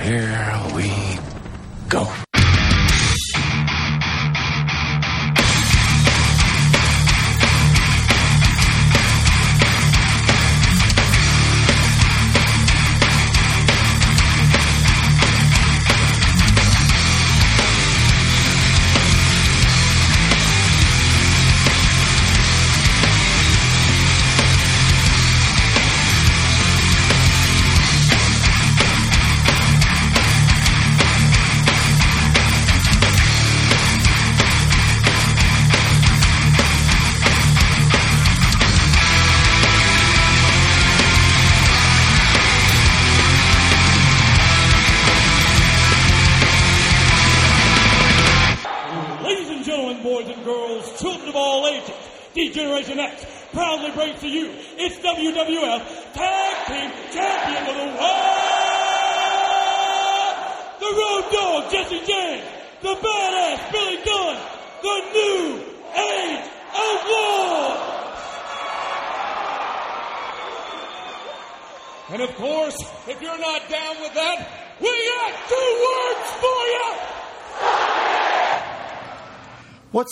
[0.00, 0.90] Here we
[1.90, 2.29] go.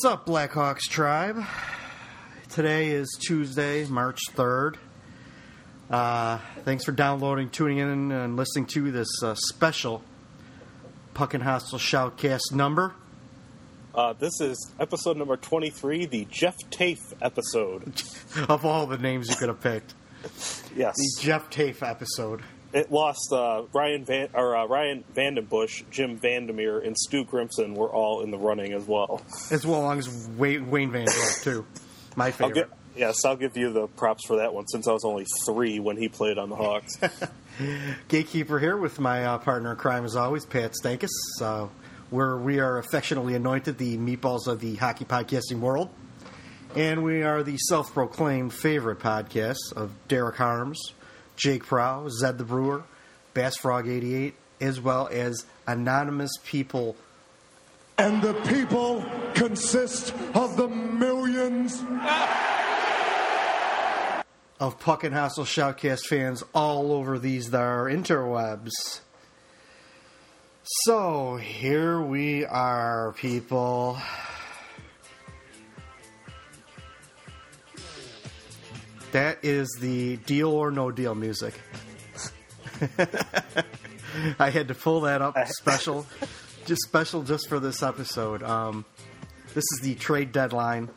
[0.00, 1.42] What's up, Blackhawks tribe?
[2.50, 4.76] Today is Tuesday, March 3rd.
[5.90, 10.04] Uh, thanks for downloading, tuning in, and listening to this uh, special
[11.14, 12.94] Puckin Hostile Shoutcast number.
[13.92, 18.00] Uh, this is episode number 23, the Jeff Taffe episode.
[18.48, 19.94] Of all the names you could have picked,
[20.76, 20.94] Yes.
[20.94, 22.42] the Jeff Taffe episode.
[22.72, 27.88] It lost uh, Ryan Van or uh, Ryan VandenBussche, Jim Vandermeer, and Stu Grimson were
[27.88, 29.22] all in the running as well.
[29.50, 31.66] As well as Wayne, Wayne Van Dorp, too.
[32.14, 32.54] My I'll favorite.
[32.54, 35.80] get, yes, I'll give you the props for that one since I was only three
[35.80, 36.98] when he played on the Hawks.
[38.08, 41.08] Gatekeeper here with my uh, partner in crime, as always, Pat Stankus.
[41.40, 41.68] Uh,
[42.10, 45.90] where we are affectionately anointed the meatballs of the hockey podcasting world.
[46.74, 50.92] And we are the self proclaimed favorite podcast of Derek Harms,
[51.38, 52.82] Jake Prow, Zed the Brewer,
[53.32, 56.96] Bass Frog 88, as well as anonymous people.
[57.96, 59.04] And the people
[59.34, 61.82] consist of the millions.
[64.60, 69.00] Of Puckin Hostile Shoutcast fans all over these there interwebs.
[70.84, 73.98] So here we are, people.
[79.12, 81.54] That is the deal or no deal music.
[84.38, 86.06] I had to pull that up special,
[86.66, 88.42] just special just for this episode.
[88.42, 88.84] Um,
[89.54, 90.90] this is the trade deadline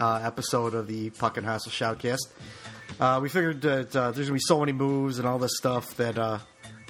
[0.00, 2.28] uh, episode of the Puckin Hostile Shoutcast.
[3.00, 5.96] Uh, we figured that uh, there's gonna be so many moves and all this stuff
[5.96, 6.38] that uh,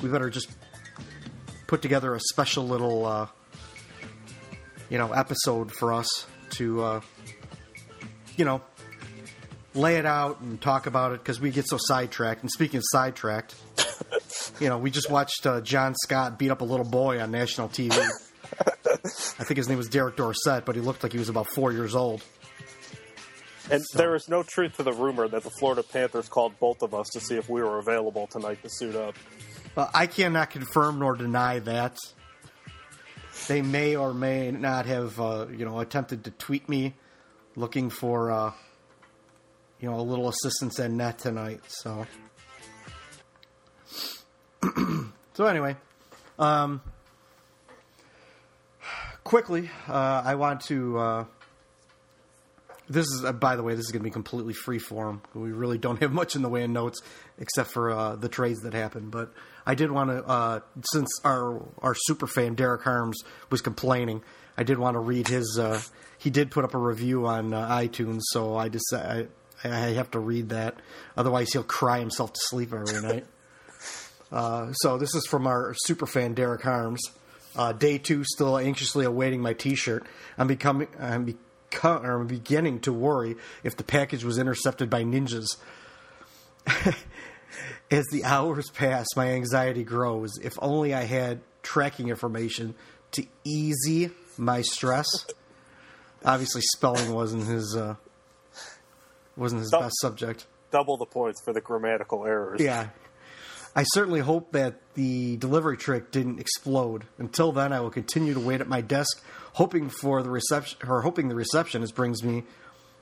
[0.03, 0.50] we better just
[1.66, 3.26] put together a special little, uh,
[4.91, 7.00] you know, episode for us to, uh,
[8.36, 8.60] you know,
[9.76, 12.42] lay it out and talk about it because we get so sidetracked.
[12.42, 13.54] And speaking of sidetracked,
[14.60, 17.69] you know, we just watched uh, John Scott beat up a little boy on national
[17.69, 17.92] TV.
[18.59, 21.72] I think his name was Derek Dorsett, but he looked like he was about four
[21.72, 22.22] years old.
[23.70, 26.94] and there is no truth to the rumor that the Florida Panthers called both of
[26.94, 29.15] us to see if we were available tonight to suit up.
[29.75, 31.98] Well, I cannot confirm nor deny that.
[33.48, 36.94] They may or may not have, uh, you know, attempted to tweet me
[37.54, 38.53] looking for, uh,
[39.81, 41.60] you know, a little assistance in net tonight.
[41.69, 42.06] So,
[45.34, 45.76] so anyway,
[46.38, 46.81] um,
[49.25, 50.98] quickly, uh, I want to.
[50.98, 51.25] Uh,
[52.88, 55.20] this is, uh, by the way, this is going to be completely free form.
[55.34, 57.00] We really don't have much in the way of notes
[57.36, 59.10] except for uh, the trades that happened.
[59.10, 59.32] But
[59.66, 60.60] I did want to, uh,
[60.92, 63.19] since our our super fan Derek Harms
[63.50, 64.22] was complaining,
[64.56, 65.59] I did want to read his.
[65.60, 65.81] Uh,
[66.19, 68.91] he did put up a review on iTunes, so I just
[69.64, 70.76] I, I have to read that.
[71.16, 73.26] Otherwise, he'll cry himself to sleep every night.
[74.32, 77.00] Uh, so this is from our super fan Derek Harms.
[77.54, 80.04] Uh, day two, still anxiously awaiting my T-shirt.
[80.36, 85.47] I'm becoming, I'm, become, I'm beginning to worry if the package was intercepted by ninjas.
[87.91, 90.32] As the hours pass, my anxiety grows.
[90.42, 92.74] If only I had tracking information
[93.12, 95.06] to easy my stress.
[96.24, 97.94] Obviously, spelling wasn't his uh,
[99.36, 100.47] wasn't his best subject.
[100.71, 102.60] Double the points for the grammatical errors.
[102.60, 102.88] Yeah.
[103.74, 107.04] I certainly hope that the delivery trick didn't explode.
[107.18, 109.22] Until then, I will continue to wait at my desk,
[109.53, 112.44] hoping for the reception, or hoping the receptionist brings me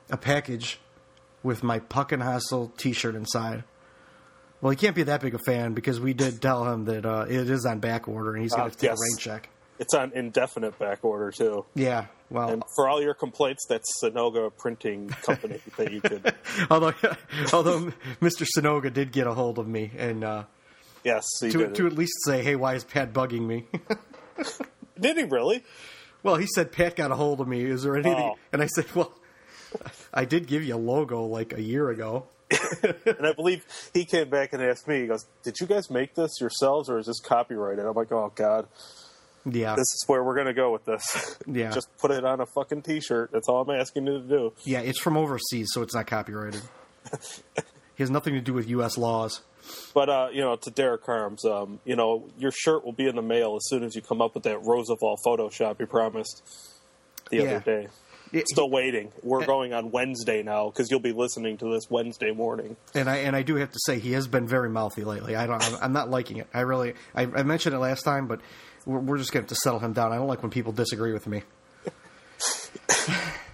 [0.09, 0.79] a package
[1.43, 3.63] with my Puckin Hostile T-shirt inside.
[4.61, 7.25] Well, he can't be that big a fan because we did tell him that uh,
[7.29, 8.97] it is on back order and he's going Uh, to take yes.
[8.97, 9.49] a rain check.
[9.79, 11.65] It's on indefinite back order too.
[11.75, 12.05] Yeah.
[12.29, 16.33] Well, And for all your complaints, that's Sonoga Printing Company that you could.
[16.71, 16.93] although
[17.53, 17.91] although
[18.21, 18.45] Mr.
[18.57, 20.43] Sonoga did get a hold of me and uh,
[21.03, 21.75] Yes, he to did.
[21.75, 23.65] to at least say, "Hey, why is Pat bugging me?"
[24.99, 25.63] Did he really?
[26.23, 27.63] well, he said Pat got a hold of me.
[27.63, 28.15] Is there anything?
[28.17, 28.37] Oh.
[28.51, 29.13] And I said, "Well,
[30.13, 32.25] I did give you a logo like a year ago."
[33.05, 35.01] And I believe he came back and asked me.
[35.01, 38.31] He goes, "Did you guys make this yourselves, or is this copyrighted?" I'm like, "Oh
[38.33, 38.67] God,
[39.45, 39.75] Yeah.
[39.75, 41.37] this is where we're gonna go with this.
[41.47, 41.71] Yeah.
[41.71, 43.29] Just put it on a fucking T-shirt.
[43.31, 46.61] That's all I'm asking you to do." Yeah, it's from overseas, so it's not copyrighted.
[47.55, 48.97] he has nothing to do with U.S.
[48.97, 49.41] laws.
[49.93, 53.15] But uh, you know, to Derek Harms, um, you know, your shirt will be in
[53.15, 56.43] the mail as soon as you come up with that Roosevelt Photoshop you promised
[57.31, 57.43] the Yeah.
[57.43, 57.87] other day.
[58.31, 59.11] It- Still waiting.
[59.23, 62.75] We're going on Wednesday now because you'll be listening to this Wednesday morning.
[62.93, 65.35] And I and I do have to say he has been very mouthy lately.
[65.35, 65.63] I don't.
[65.63, 66.47] I'm- I'm not liking it.
[66.53, 66.95] I really.
[67.15, 68.41] I, I mentioned it last time, but
[68.85, 70.11] we're, we're just going to have to settle him down.
[70.11, 71.43] I don't like when people disagree with me.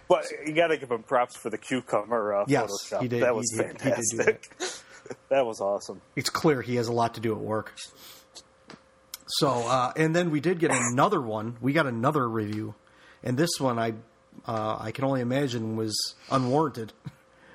[0.08, 3.02] But you got to give him props for the cucumber uh, Yes, Photoshop.
[3.02, 3.24] he did.
[3.24, 4.52] That was He did- he fantastic.
[5.30, 6.02] that was awesome.
[6.18, 7.72] It's clear he has a lot to do at work.
[9.40, 11.56] So, uh, and then we did get another one.
[11.62, 12.76] We got another review,
[13.24, 13.94] and this one I
[14.46, 16.92] uh, I can only imagine was unwarranted.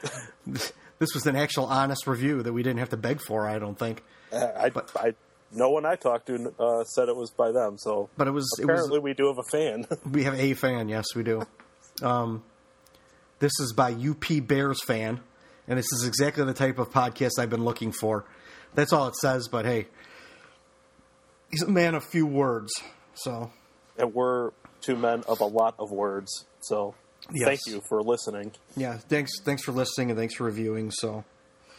[0.46, 3.46] this was an actual honest review that we didn't have to beg for.
[3.46, 4.02] I don't think.
[4.32, 5.14] Uh, I, I,
[5.52, 7.78] no one I talked to uh, said it was by them.
[7.78, 9.86] So But it was it was apparently we do have a fan.
[10.10, 11.42] We have a fan, yes, we do.
[12.02, 12.42] Um,
[13.38, 15.20] this is by UP Bears fan,
[15.68, 18.24] and this is exactly the type of podcast I've been looking for.
[18.74, 19.86] That's all it says, but hey,
[21.50, 22.72] he's a man of few words,
[23.14, 23.50] so
[23.98, 24.50] and we're
[24.82, 26.44] two men of a lot of words.
[26.60, 26.94] So
[27.32, 27.46] Yes.
[27.48, 28.52] thank you for listening.
[28.76, 28.98] yeah.
[28.98, 30.90] Thanks, thanks for listening, and thanks for reviewing.
[30.92, 31.24] So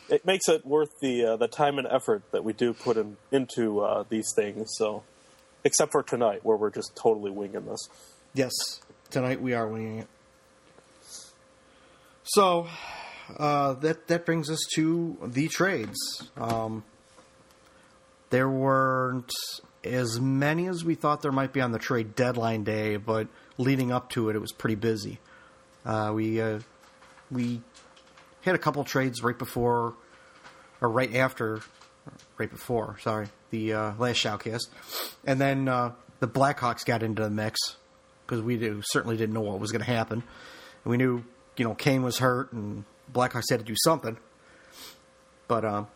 [0.10, 3.18] It makes it worth the uh, the time and effort that we do put in,
[3.32, 4.70] into uh, these things.
[4.78, 5.04] So,
[5.64, 7.90] except for tonight, where we're just totally winging this.
[8.34, 8.54] yes,
[9.10, 10.08] tonight we are winging it.
[12.24, 12.68] So
[13.38, 16.30] uh, that that brings us to the trades.
[16.38, 16.84] Um,
[18.30, 19.32] there weren't
[19.84, 23.28] as many as we thought there might be on the trade deadline day, but
[23.58, 25.20] leading up to it, it was pretty busy.
[25.86, 26.60] Uh, we uh,
[27.32, 27.62] we
[28.48, 29.96] had a couple trades right before,
[30.82, 31.62] or right after,
[32.38, 32.98] right before.
[33.02, 34.68] Sorry, the uh, last shoutcast,
[35.26, 37.60] and then uh, the Blackhawks got into the mix
[38.26, 40.24] because we do, certainly didn't know what was going to happen.
[40.84, 41.24] And we knew,
[41.56, 44.18] you know, Kane was hurt, and Blackhawks had to do something.
[45.48, 45.88] But um,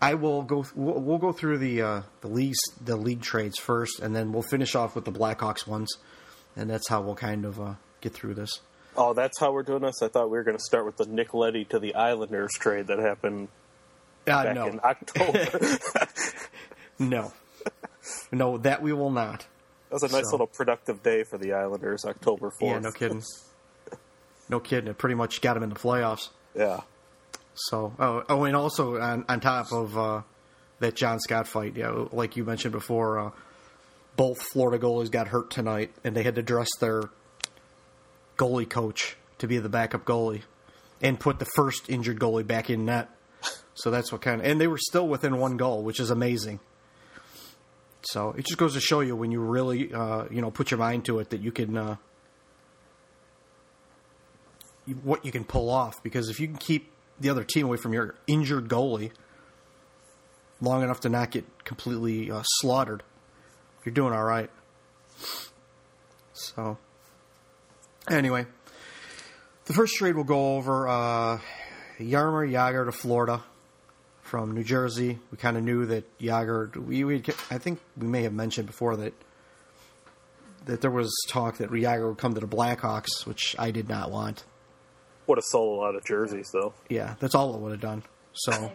[0.00, 0.64] I will go.
[0.74, 4.42] We'll, we'll go through the uh, the leagues, the league trades first, and then we'll
[4.42, 5.88] finish off with the Blackhawks ones,
[6.56, 8.60] and that's how we'll kind of uh, get through this.
[9.00, 10.02] Oh, that's how we're doing this.
[10.02, 12.88] I thought we were going to start with the Nick Leddy to the Islanders trade
[12.88, 13.46] that happened
[14.26, 15.46] Uh, back no, in October.
[16.98, 17.32] no,
[18.32, 19.46] no, that we will not.
[19.90, 22.72] That was a nice So- little productive day for the Islanders, October fourth.
[22.72, 23.22] Yeah, no kidding.
[24.48, 24.90] No kidding.
[24.90, 26.28] It pretty much got them in the playoffs.
[26.56, 26.80] Yeah,
[27.54, 30.22] So, oh, oh, and also on, on top of uh,
[30.80, 33.30] that John Scott fight, yeah, like you mentioned before, uh,
[34.16, 37.02] both Florida goalies got hurt tonight, and they had to dress their
[38.38, 40.42] goalie coach to be the backup goalie,
[41.02, 43.08] and put the first injured goalie back in net.
[43.74, 46.58] So that's what kind of, and they were still within one goal, which is amazing.
[48.02, 50.78] So it just goes to show you when you really, uh, you know, put your
[50.78, 51.76] mind to it that you can.
[51.76, 51.96] Uh,
[55.02, 57.92] what you can pull off because if you can keep the other team away from
[57.92, 59.10] your injured goalie
[60.60, 63.02] long enough to not get completely uh, slaughtered,
[63.84, 64.50] you're doing all right.
[66.32, 66.78] So,
[68.10, 68.46] anyway,
[69.66, 71.38] the first trade we'll go over uh,
[71.98, 73.42] Jaromir Jagr to Florida
[74.22, 75.18] from New Jersey.
[75.30, 76.76] We kind of knew that Jagr.
[76.76, 79.14] We, we I think we may have mentioned before that
[80.66, 84.10] that there was talk that Yager would come to the Blackhawks, which I did not
[84.10, 84.44] want.
[85.26, 86.74] would have sold a lot of jerseys though.
[86.88, 88.02] Yeah, that's all it would have done.
[88.34, 88.72] So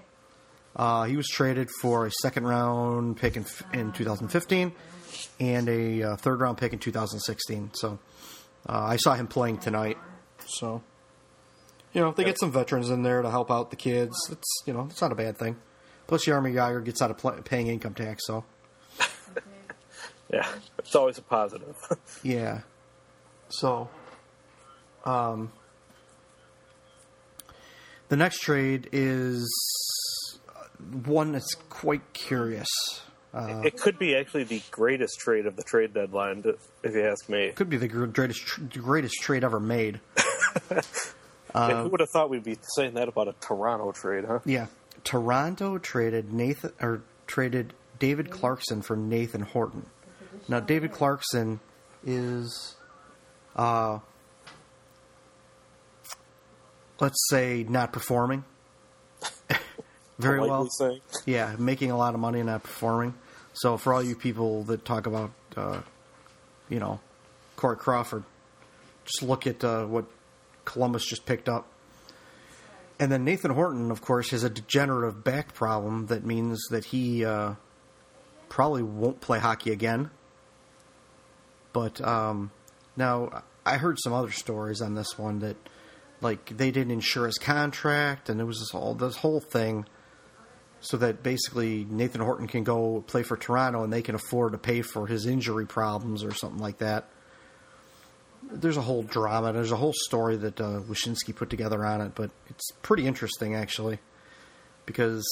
[0.75, 4.73] uh, he was traded for a second round pick in, in 2015
[5.39, 7.71] and a uh, third round pick in 2016.
[7.73, 7.99] So
[8.67, 9.97] uh, I saw him playing tonight.
[10.45, 10.81] So
[11.93, 14.63] you know, if they get some veterans in there to help out the kids, it's
[14.65, 15.57] you know, it's not a bad thing.
[16.07, 18.43] Plus, the Army guy gets out of pl- paying income tax, so
[20.33, 20.47] Yeah,
[20.79, 21.77] it's always a positive.
[22.23, 22.61] yeah.
[23.49, 23.87] So,
[25.05, 25.51] um,
[28.09, 29.47] the next trade is
[31.05, 32.67] one that's quite curious.
[33.33, 36.43] Uh, it could be actually the greatest trade of the trade deadline,
[36.83, 37.49] if you ask me.
[37.49, 39.99] could be the greatest greatest trade ever made.
[41.55, 44.39] Who would have thought we'd be saying that about a Toronto trade, huh?
[44.45, 44.67] Yeah,
[45.03, 49.85] Toronto traded Nathan or traded David Clarkson for Nathan Horton.
[50.47, 51.59] Now, David Clarkson
[52.05, 52.75] is,
[53.55, 53.99] uh,
[56.99, 58.43] let's say, not performing
[60.19, 60.67] very well.
[60.69, 61.01] saying.
[61.25, 63.13] Yeah, making a lot of money and not performing.
[63.53, 65.81] So for all you people that talk about, uh,
[66.69, 66.99] you know,
[67.55, 68.23] Corey Crawford,
[69.05, 70.05] just look at uh, what
[70.65, 71.67] Columbus just picked up.
[72.99, 77.25] And then Nathan Horton, of course, has a degenerative back problem that means that he
[77.25, 77.55] uh,
[78.49, 80.09] probably won't play hockey again.
[81.73, 82.51] But um,
[82.95, 85.57] now I heard some other stories on this one that,
[86.21, 89.85] like, they didn't insure his contract, and it was all this whole thing
[90.83, 94.57] so that basically Nathan Horton can go play for Toronto and they can afford to
[94.57, 97.07] pay for his injury problems or something like that.
[98.51, 99.53] There's a whole drama.
[99.53, 103.55] There's a whole story that uh, Wyshynski put together on it, but it's pretty interesting
[103.55, 103.99] actually
[104.85, 105.25] because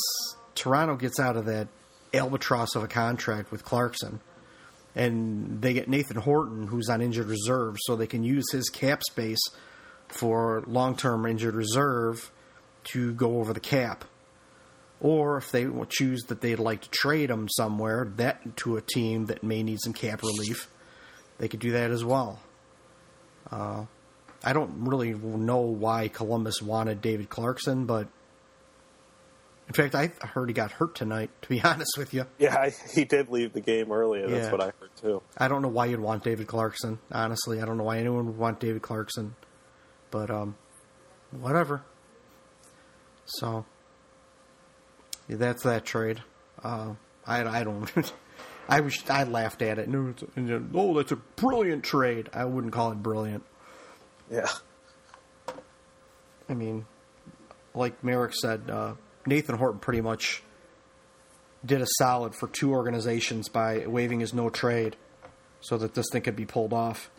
[0.56, 1.68] Toronto gets out of that
[2.14, 4.22] albatross of a contract with Clarkson,
[4.96, 9.02] and they get Nathan Horton, who's on injured reserve, so they can use his cap
[9.04, 9.42] space
[10.08, 12.32] for long-term injured reserve
[12.86, 14.06] to go over the cap
[15.02, 19.26] or if they choose that they'd like to trade him somewhere, that to a team
[19.26, 20.70] that may need some cap relief,
[21.40, 22.40] they could do that as well.
[23.52, 23.86] Uh,
[24.44, 28.08] I don't really know why Columbus wanted David Clarkson, but
[29.68, 31.30] in fact, I heard he got hurt tonight.
[31.44, 34.52] To be honest with you, Yeah, I, he did leave the game early, that's Yeah.
[34.52, 35.22] what I heard too.
[35.38, 37.00] I don't know why you'd want David Clarkson.
[37.12, 39.36] Honestly, I don't know why anyone would want David Clarkson,
[40.12, 40.56] but um,
[41.32, 41.82] whatever.
[43.26, 43.66] So
[45.38, 46.22] that's that trade.
[46.64, 46.94] Uh,
[47.26, 47.90] I, I don't.
[48.70, 49.90] I wish I laughed at it.
[49.90, 50.24] No, it's,
[50.74, 52.30] oh, that's a brilliant trade.
[52.34, 53.44] I wouldn't call it brilliant.
[54.30, 54.48] Yeah,
[56.48, 56.86] I mean,
[57.74, 58.94] like Merrick said, uh,
[59.26, 60.44] Nathan Horton pretty much
[61.66, 64.96] did a solid for two organizations by waiving his no trade,
[65.62, 67.10] so that this thing could be pulled off.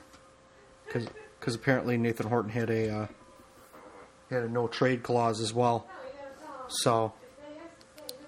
[0.86, 3.06] Because apparently Nathan Horton had a uh,
[4.30, 5.86] had a no trade clause as well.
[6.68, 7.12] So,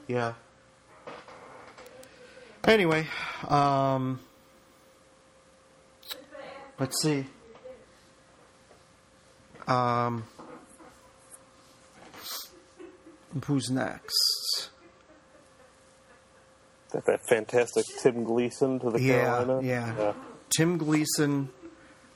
[0.07, 0.35] yeah.
[2.67, 3.07] Anyway,
[3.49, 4.21] um,
[6.79, 7.27] let's see.
[9.67, 10.25] Um,
[13.47, 14.71] who's next?
[16.93, 19.63] that, that fantastic Tim Gleason to the Yeah, Carolina.
[19.67, 19.95] yeah.
[19.99, 20.13] yeah.
[20.57, 21.49] Tim Gleason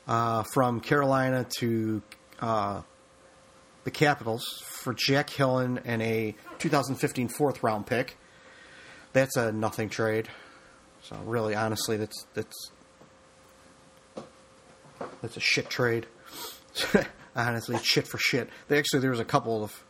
[0.07, 2.01] uh, from Carolina to
[2.41, 2.83] uh,
[3.89, 8.19] the Capitals for Jack Hillen and a 2015 fourth round pick.
[9.15, 10.29] That's a nothing trade.
[11.01, 12.71] So really, honestly, that's that's
[15.23, 16.07] that's a shit trade.
[17.35, 18.51] honestly, shit for shit.
[18.69, 19.83] They actually there was a couple of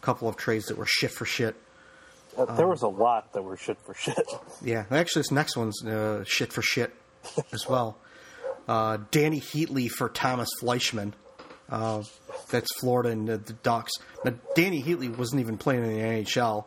[0.00, 1.54] couple of trades that were shit for shit.
[2.36, 4.18] Uh, there was a lot that were shit for shit.
[4.62, 6.92] Yeah, actually, this next one's uh, shit for shit
[7.52, 7.98] as well.
[8.66, 11.14] Uh, Dany Heatley for Tomas Fleischmann.
[12.50, 13.92] That's Florida and the, the Ducks.
[14.24, 16.64] Now, Dany Heatley wasn't even playing in the NHL,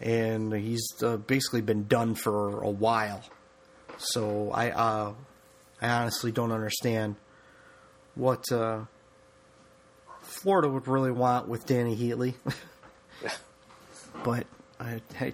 [0.00, 3.22] and he's uh, basically been done for a while.
[3.98, 5.14] So I, uh,
[5.80, 7.16] I honestly don't understand
[8.14, 8.84] what uh,
[10.22, 12.34] Florida would really want with Dany Heatley.
[14.24, 14.46] but
[14.80, 15.32] I, I,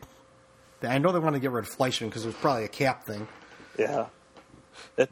[0.83, 3.05] I know they want to get rid of Fleischmann because it was probably a cap
[3.05, 3.29] thing.
[3.79, 4.07] Yeah.
[4.97, 5.11] It,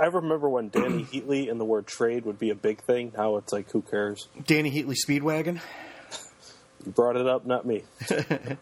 [0.00, 3.12] I remember when Danny Heatley and the word trade would be a big thing.
[3.16, 4.28] Now it's like, who cares?
[4.46, 5.60] Danny Heatley Speedwagon.
[6.84, 7.84] You brought it up, not me.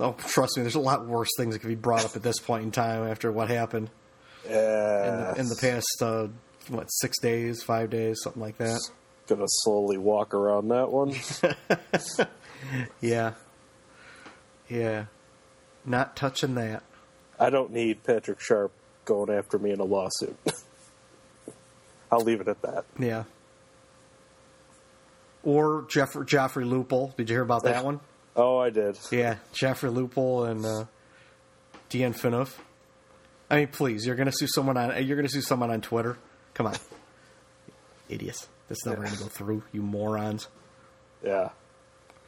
[0.00, 2.38] Oh, trust me, there's a lot worse things that could be brought up at this
[2.38, 3.90] point in time after what happened
[4.44, 6.28] in the, in the past, uh,
[6.68, 8.78] what, six days, five days, something like that.
[9.26, 11.14] Gonna slowly walk around that one.
[13.00, 13.32] Yeah.
[14.68, 15.06] Yeah.
[15.84, 16.82] Not touching that.
[17.38, 18.72] I don't need Patrick Sharp
[19.08, 20.36] going after me in a lawsuit.
[22.12, 22.84] I'll leave it at that.
[22.98, 23.24] Yeah.
[25.42, 27.16] Or Jeff- Joffrey Lupul.
[27.16, 28.00] Did you hear about that one?
[28.36, 28.98] Oh, I did.
[29.10, 30.84] Yeah, Joffrey Lupul and uh,
[31.88, 32.54] Dion Phaneuf.
[33.50, 35.80] I mean, please, you're going to sue someone on you're going to sue someone on
[35.80, 36.18] Twitter.
[36.54, 36.76] Come on,
[38.08, 38.46] idiots!
[38.68, 39.62] That's never going to go through.
[39.72, 40.48] You morons.
[41.24, 41.48] Yeah.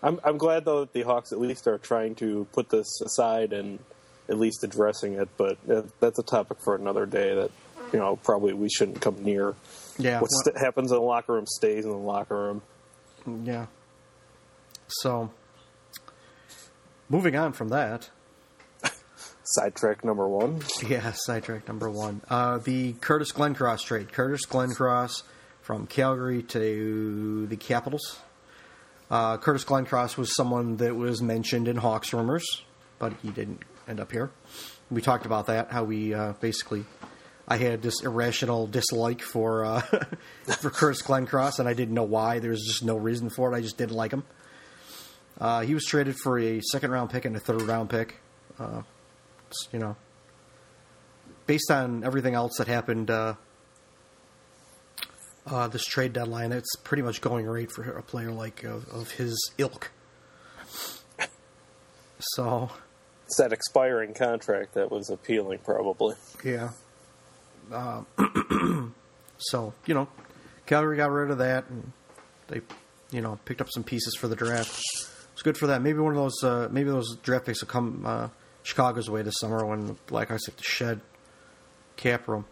[0.03, 3.53] I'm I'm glad though that the Hawks at least are trying to put this aside
[3.53, 3.79] and
[4.31, 7.51] at least addressing it, but uh, that's a topic for another day that
[7.93, 9.55] you know probably we shouldn't come near.
[9.99, 12.63] Yeah, What st- happens in the locker room stays in the locker room.
[13.45, 13.67] yeah.
[14.89, 15.31] So,
[17.09, 18.09] moving on from that,
[19.45, 20.63] Sidetrack number one.
[20.87, 22.21] yeah, sidetrack number one.
[22.29, 24.13] Uh, the Curtis Glencross trade.
[24.13, 25.23] Curtis Glencross
[25.63, 28.19] from Calgary to the Capitals.
[29.11, 32.45] Uh, Curtis Glencross was someone that was mentioned in Hawks rumors,
[33.01, 34.31] but he didn't end up here.
[34.91, 36.85] We talked about that, how we uh, basically.
[37.47, 39.81] I had this irrational dislike for uh,
[40.61, 42.39] for Curtis Glencross, and I didn't know why.
[42.39, 43.57] There was just no reason for it.
[43.57, 44.25] I just didn't like him.
[45.41, 48.17] Uh, he was traded for a second round pick and a third round pick.
[48.59, 48.83] Uh,
[49.73, 49.97] you know,
[51.47, 53.35] based on everything else that happened uh,
[55.47, 59.11] uh, this trade deadline, it's pretty much going right for a player like of, of
[59.13, 59.91] his ilk.
[62.21, 62.71] So,
[63.31, 66.17] It's that expiring contract that was appealing, probably.
[66.45, 66.71] yeah.
[67.71, 68.03] Uh,
[69.39, 70.09] so you know,
[70.67, 71.93] Calgary got rid of that, and
[72.49, 72.61] they,
[73.13, 74.83] you know, picked up some pieces for the draft.
[75.33, 75.81] It's good for that.
[75.81, 78.29] Maybe one of those, uh, maybe those draft picks will come uh,
[78.65, 81.01] Chicago's way this summer when the Blackhawks have to shed
[81.97, 82.47] cap room.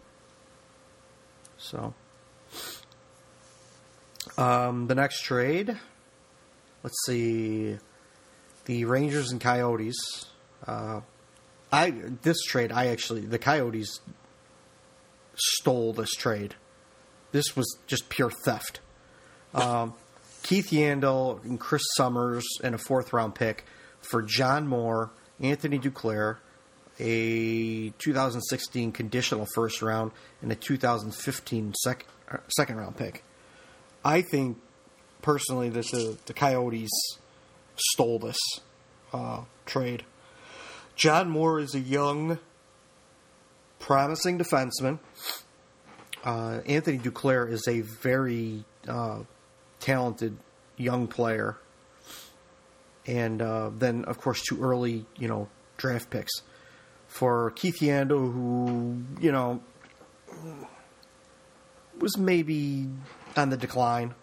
[1.57, 1.93] So,
[4.37, 5.77] um, the next trade,
[6.83, 7.77] let's see,
[8.63, 10.29] the Rangers and Coyotes.
[10.65, 11.01] Uh,
[11.71, 13.99] I this trade, I actually the Coyotes
[15.35, 16.55] stole this trade.
[17.31, 18.79] This was just pure theft.
[19.53, 19.93] Um,
[20.43, 23.65] Keith Yandle and Chris Summers and a fourth round pick
[24.01, 26.37] for John Moore, Anthony Duclair,
[26.99, 30.11] a 2016 conditional first round,
[30.41, 33.23] and a 2015 sec- uh, second round pick.
[34.03, 34.57] I think
[35.21, 36.89] personally that the, the Coyotes
[37.75, 38.37] stole this
[39.13, 40.03] uh, trade.
[40.99, 42.39] John Moore is a young,
[43.79, 44.99] promising defenseman.
[46.25, 49.21] Uh, Anthony Duclair is a very uh,
[49.79, 50.35] talented
[50.75, 51.55] young player.
[53.07, 56.33] And uh, then, of course, two early, you know, draft picks.
[57.07, 59.61] For Keith Yandle, who, you know,
[61.97, 62.89] was maybe
[63.37, 64.15] on the decline.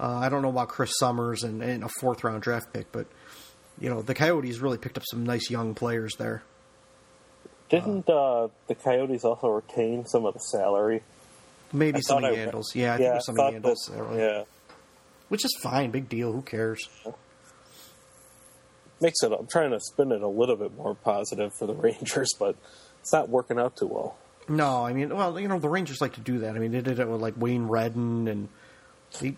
[0.00, 3.06] Uh, I don't know about Chris Summers and, and a fourth round draft pick, but,
[3.80, 6.42] you know, the Coyotes really picked up some nice young players there.
[7.70, 11.02] Didn't uh, the Coyotes also retain some of the salary?
[11.72, 12.34] Maybe I some of thought I-
[12.74, 13.62] Yeah, I think yeah, it was some of thought Yandles.
[13.62, 14.18] that- salary.
[14.18, 14.42] yeah.
[15.28, 15.90] Which is fine.
[15.90, 16.32] Big deal.
[16.32, 16.88] Who cares?
[19.00, 19.32] Makes it.
[19.32, 22.54] I'm trying to spin it a little bit more positive for the Rangers, but
[23.00, 24.16] it's not working out too well.
[24.48, 26.54] No, I mean, well, you know, the Rangers like to do that.
[26.54, 28.48] I mean, they did it with like Wayne Redden and
[29.18, 29.36] he,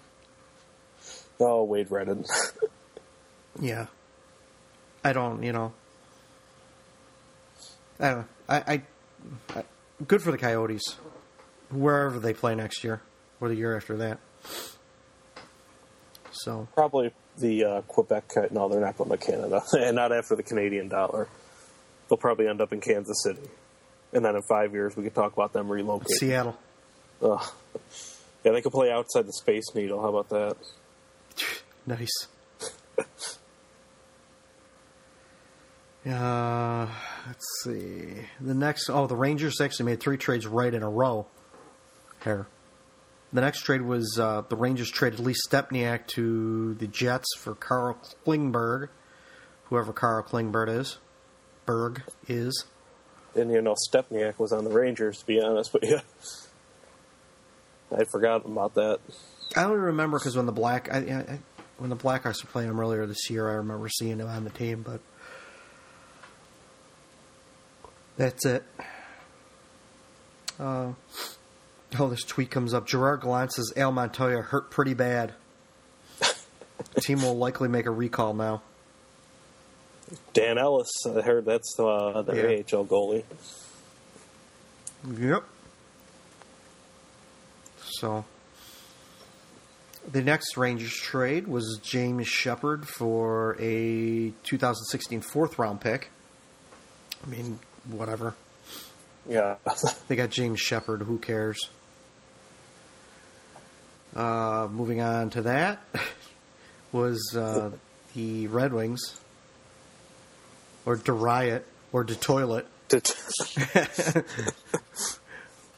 [1.41, 2.25] Oh, Wade Redden.
[3.61, 3.87] yeah.
[5.07, 5.73] I don't, you know.
[8.01, 8.25] I don't know.
[8.49, 8.83] I, I,
[9.55, 9.65] I
[10.05, 10.97] good for the Coyotes,
[11.71, 13.01] wherever they play next year
[13.41, 14.19] or the year after that.
[16.33, 18.51] So Probably the uh, Quebec.
[18.51, 21.29] No, they're not going to Canada, and not after the Canadian dollar.
[22.09, 23.49] They'll probably end up in Kansas City,
[24.13, 26.09] and then in five years we could talk about them relocating.
[26.19, 26.59] Seattle,
[27.23, 27.45] Ugh.
[28.43, 30.01] Yeah, they could play outside the Space Needle.
[30.03, 30.57] How about that?
[31.87, 32.27] nice.
[36.07, 36.87] Uh,
[37.27, 38.07] let's see.
[38.41, 41.27] The next, oh, the Rangers actually made three trades right in a row.
[42.23, 42.47] Here.
[43.33, 47.99] The next trade was uh, the Rangers traded Lee Stempniak to the Jets for Carl
[48.25, 48.89] Klingberg,
[49.65, 50.99] whoever Carl Klingberg is.
[51.67, 52.65] Berg is.
[53.35, 55.19] And you know, Stempniak was on the Rangers.
[55.19, 56.01] To be honest, but yeah,
[57.97, 59.01] I forgot about that.
[59.57, 61.39] I don't remember because when the Black, I, I, I-
[61.79, 64.51] when the Blackhawks were playing him earlier this year, I remember seeing him on the
[64.51, 65.01] team, but
[68.17, 68.65] that's it.
[70.59, 70.93] Uh,
[71.99, 72.87] oh, this tweet comes up.
[72.87, 75.35] Gerard Gallant says Al Montoya hurt pretty bad.
[77.01, 78.63] team will likely make a recall now.
[80.33, 82.79] Dan Ellis, I heard that's uh, the Yeah.
[82.79, 83.25] AHL goalie.
[85.19, 85.45] Yep.
[87.81, 88.25] So
[90.11, 96.11] the next Rangers trade was James Sheppard for a 2016 fourth round pick.
[97.25, 97.59] I mean,
[97.91, 98.35] whatever.
[99.29, 99.57] Yeah,
[100.09, 101.03] They got James Sheppard.
[101.03, 101.69] Who cares?
[104.15, 105.83] Uh, moving on to that
[106.93, 107.71] was uh,
[108.15, 109.21] the Red Wings,
[110.87, 112.67] or De Riot, or De Toilet,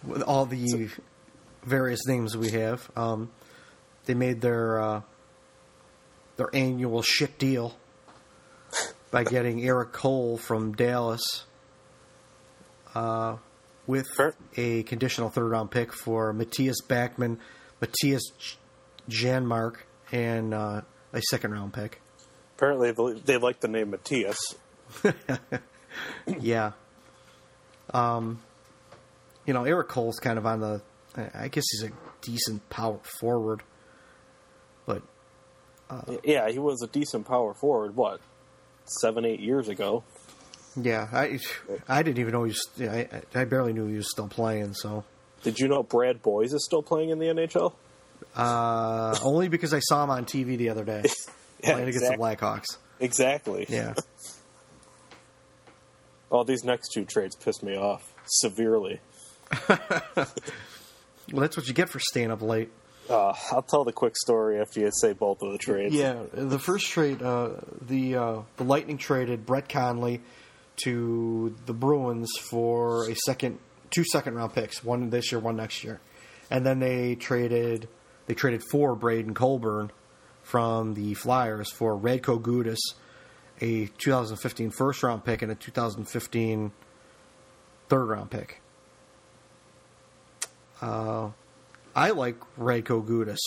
[0.05, 0.88] with all the
[1.64, 2.88] various names we have.
[2.97, 3.31] Um,
[4.07, 5.01] they made their uh,
[6.37, 7.77] their annual shit deal
[9.11, 11.44] by getting Erik Cole from Dallas
[12.98, 13.37] uh,
[13.87, 14.34] with Sure.
[14.56, 17.38] a conditional third round pick for Mattias Backman,
[17.80, 18.22] Mattias
[19.08, 19.76] Janmark,
[20.12, 20.80] and uh,
[21.12, 22.00] a second round pick.
[22.56, 24.38] apparently they- they like the name Matthias.
[26.40, 26.72] Yeah.
[27.92, 28.40] Um,
[29.46, 30.82] you know, Erik Cole's kind of on the.
[31.34, 33.62] I guess he's a decent power forward,
[34.87, 35.02] but
[36.22, 37.96] yeah, he was a decent power forward.
[37.96, 38.20] What
[39.00, 40.04] seven, eight years ago?
[40.83, 41.38] Yeah, I
[41.88, 42.69] I didn't even know he was.
[42.81, 44.75] I I barely knew he was still playing.
[44.75, 45.05] So
[45.43, 47.73] Did you know Brad Boyes is still playing in the NHL?
[48.37, 51.03] uh, only because I saw him on TV the other day
[51.62, 52.77] Yeah, playing against the Blackhawks.
[53.01, 53.67] Exactly.
[53.69, 53.95] Yeah,
[56.31, 59.01] Oh, these next two trades pissed me off severely.
[59.69, 59.81] well,
[61.33, 62.71] that's what you get for staying up late.
[63.09, 65.95] Uh, I'll tell the quick story after you say both of the trades.
[65.95, 70.21] Yeah, the first trade, uh, the uh, the Lightning traded Brett Connolly
[70.79, 73.59] to the Bruins for a second,
[73.91, 76.01] two second round picks, one this year, one next year,
[76.51, 77.88] and then they traded
[78.27, 79.91] they traded for Braydon Coburn
[80.43, 82.79] from the Flyers for Radko Gudas,
[83.61, 86.73] a 2015 first round pick and a 2015
[87.88, 88.61] third round pick.
[90.81, 91.31] Uh,
[91.95, 93.38] I like Radko Gudas.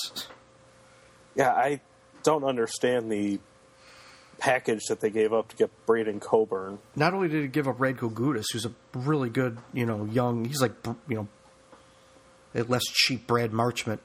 [1.36, 1.82] Yeah, I
[2.24, 3.40] don't understand the
[4.42, 6.80] package that they gave up to get Braydon Coburn.
[6.96, 10.46] not only did he give up Radko Gudas, who's a really good, you know, young,
[10.46, 10.74] he's like,
[11.08, 11.28] you know,
[12.56, 14.00] a less cheap Brad Marchand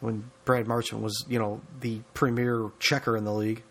[0.00, 3.62] when Brad Marchand was, you know, the premier checker in the league.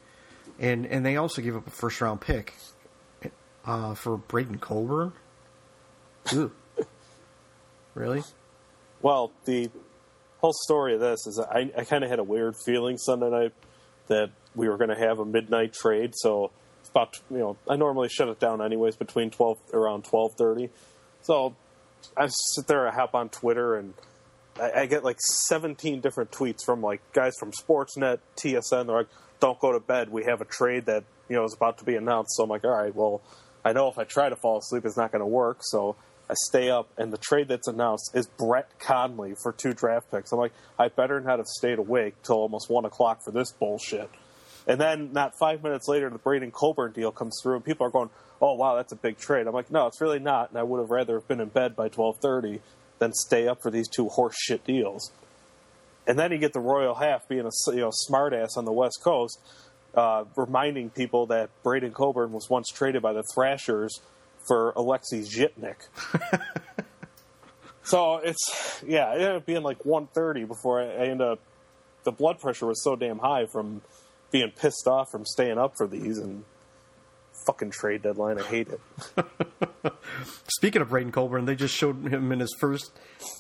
[0.60, 2.54] And and they also gave up a first round pick
[3.66, 5.14] uh, for Braydon Coburn.
[6.34, 6.52] Ooh.
[7.94, 8.24] really?
[9.02, 9.70] Well, the
[10.40, 13.54] whole story of this is I, I kind of had a weird feeling Sunday night
[14.08, 16.14] that we were going to have a midnight trade.
[16.16, 16.52] So
[16.90, 20.70] about you know I normally shut it down anyways between twelve around twelve thirty.
[21.22, 21.56] So
[22.16, 23.94] I sit there, I hop on Twitter, and
[24.60, 28.88] I, I get like seventeen different tweets from like guys from Sportsnet, TSN.
[28.88, 30.10] They're like, "Don't go to bed.
[30.10, 32.66] We have a trade that you know is about to be announced." So I'm like,
[32.66, 33.22] "All right, well."
[33.66, 35.58] I know if I try to fall asleep, it's not going to work.
[35.62, 35.98] So
[36.30, 40.32] I stay up, and the trade that's announced is Brett Connolly for two draft picks.
[40.32, 44.10] I'm like, I better not have stayed awake till almost one o'clock for this bullshit.
[44.68, 47.90] And then, not five minutes later, the Braydon Coburn deal comes through, and people are
[47.90, 48.10] going,
[48.42, 50.80] "Oh wow, that's a big trade." I'm like, "No, it's really not." And I would
[50.80, 52.60] have rather have been in bed by 12:30
[53.00, 55.12] than stay up for these two horse shit deals.
[56.06, 59.00] And then you get the Royal Half being a you know smartass on the West
[59.02, 59.40] Coast,
[59.96, 64.02] uh, reminding people that Braydon Coburn was once traded by the Thrashers
[64.48, 65.76] for Alexei Zhitnik.
[67.84, 71.40] so it's yeah, it ended up being like 1.30 before I, I end up.
[72.04, 73.82] The blood pressure was so damn high from
[74.32, 76.44] being pissed off from staying up for these and
[77.46, 78.40] fucking trade deadline.
[78.40, 78.82] I hate it.
[80.48, 82.92] Speaking of Braydon Coburn, they just showed him in his first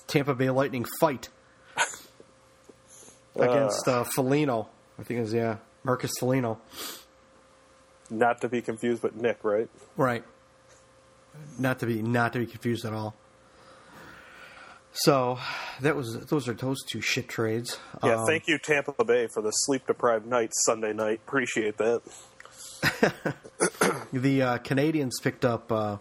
[0.07, 1.29] Tampa Bay Lightning fight
[3.35, 4.69] against uh, Foligno.
[4.97, 6.59] I think it was, yeah, Marcus Foligno.
[8.09, 9.69] Not to be confused with Nick, right?
[9.97, 10.23] Right.
[11.59, 13.15] Not to be not to be confused at all.
[15.01, 15.37] So
[15.81, 17.77] that was those are those two shit trades.
[18.03, 21.21] Yeah, Um, thank you Tampa Bay for the sleep deprived night Sunday night.
[21.27, 22.01] Appreciate that.
[24.13, 25.97] The uh, Canadiens picked up uh,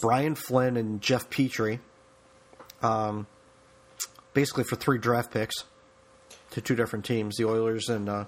[0.00, 1.80] Brian Flynn and Jeff Petry,
[2.80, 3.26] um,
[4.34, 5.64] basically for three draft picks
[6.50, 8.24] to two different teams, the Oilers and uh,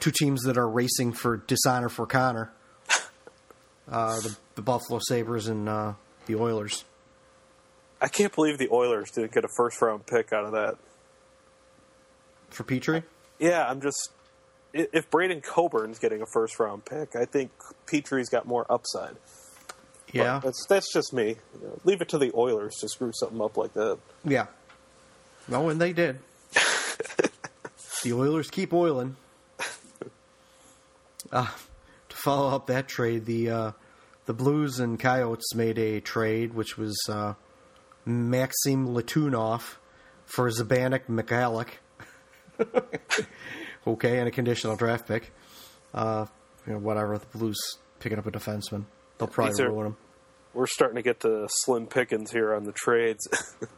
[0.00, 2.52] two teams that are racing for dishonor for Connor,
[3.90, 5.94] uh, the, the Buffalo Sabres and uh,
[6.26, 6.84] the Oilers.
[8.02, 10.76] I can't believe the Oilers didn't get a first round pick out of that.
[12.50, 13.04] For Petry,
[13.38, 14.10] Yeah, I'm just
[14.74, 17.50] if Braydon Coburn's getting a first round pick, I think
[17.86, 19.16] Petry's got more upside.
[20.12, 21.36] yeah, That's that's just me.
[21.54, 23.98] You know, leave it to the Oilers to screw something up like that.
[24.24, 24.46] yeah.
[25.48, 26.18] No, and they did.
[28.04, 29.16] the Oilers keep oiling.
[31.30, 31.46] Uh,
[32.08, 33.72] to follow up that trade, the uh,
[34.26, 37.34] the Blues and Coyotes made a trade, which was uh,
[38.04, 39.76] Maxim Letunov
[40.26, 41.68] for Zbynek Michalek.
[43.86, 45.32] okay, and a conditional draft pick.
[45.94, 46.26] Uh,
[46.66, 47.18] you know, whatever.
[47.18, 47.58] The Blues
[48.00, 48.84] picking up a defenseman.
[49.18, 49.96] They'll probably These are- ruin him.
[50.54, 53.26] We're starting to get to slim pickings here on the trades.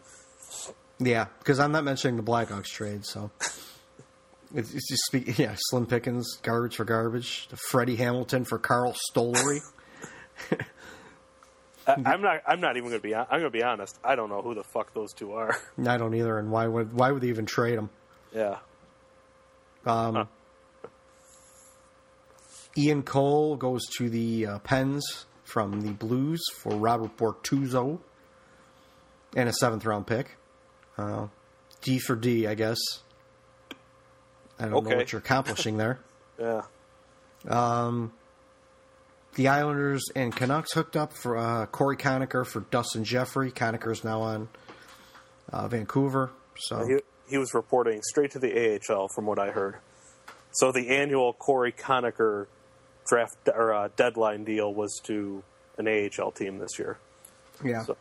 [1.00, 3.32] Yeah, because I'm not mentioning the Blackhawks trade, so
[4.54, 7.48] it's, it's just speak, yeah, Slim Pickens, garbage for garbage.
[7.48, 9.58] The Freddie Hamilton for Karl Stollery.
[11.86, 12.42] I, I'm not.
[12.46, 13.14] I'm not even going to be.
[13.14, 13.98] I'm going to be honest.
[14.02, 15.56] I don't know who the fuck those two are.
[15.86, 17.90] I don't either, and why would why would they even trade them?
[18.34, 18.58] yeah.
[19.86, 20.28] Um,
[22.76, 27.98] Ian Cole goes to the uh, Pens from the Blues for Robert Bortuzzo
[29.36, 30.38] and a seventh round pick.
[30.96, 31.26] Uh,
[31.82, 32.78] D for D, I guess.
[34.58, 36.00] I don't know what you're accomplishing there.
[36.36, 36.62] Yeah.
[39.36, 43.50] The Islanders and Canucks hooked up for uh, Cory Conacher for Dustin Jeffrey.
[43.50, 44.48] Conacher's now on
[45.52, 46.30] uh, Vancouver.
[46.56, 49.76] So He, he was reporting straight to the AHL, from what I heard.
[50.52, 52.46] So the annual Cory Conacher
[53.08, 55.42] draft or uh, deadline deal was to
[55.78, 56.98] an AHL team this year.
[57.64, 57.82] Yeah.
[57.82, 57.96] So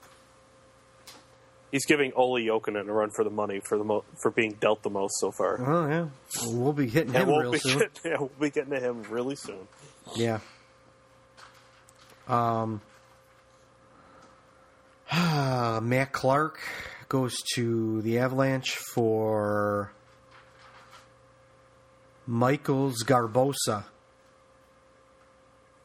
[1.71, 4.83] he's giving Olli Jokinen a run for the money for the mo- for being dealt
[4.83, 5.59] the most so far.
[5.59, 6.07] Oh yeah.
[6.45, 7.79] We'll be hitting him we'll real soon.
[7.79, 9.67] Getting, yeah, we'll be getting to him really soon.
[10.15, 10.39] Yeah.
[12.27, 12.81] Um.
[15.81, 16.59] Matt Clark
[17.09, 19.91] goes to the Avalanche for
[22.25, 23.83] Michael Sgarbossa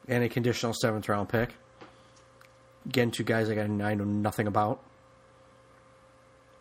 [0.07, 1.49] and a conditional seventh round pick.
[2.85, 4.81] Again, two guys I, got, I know nothing about.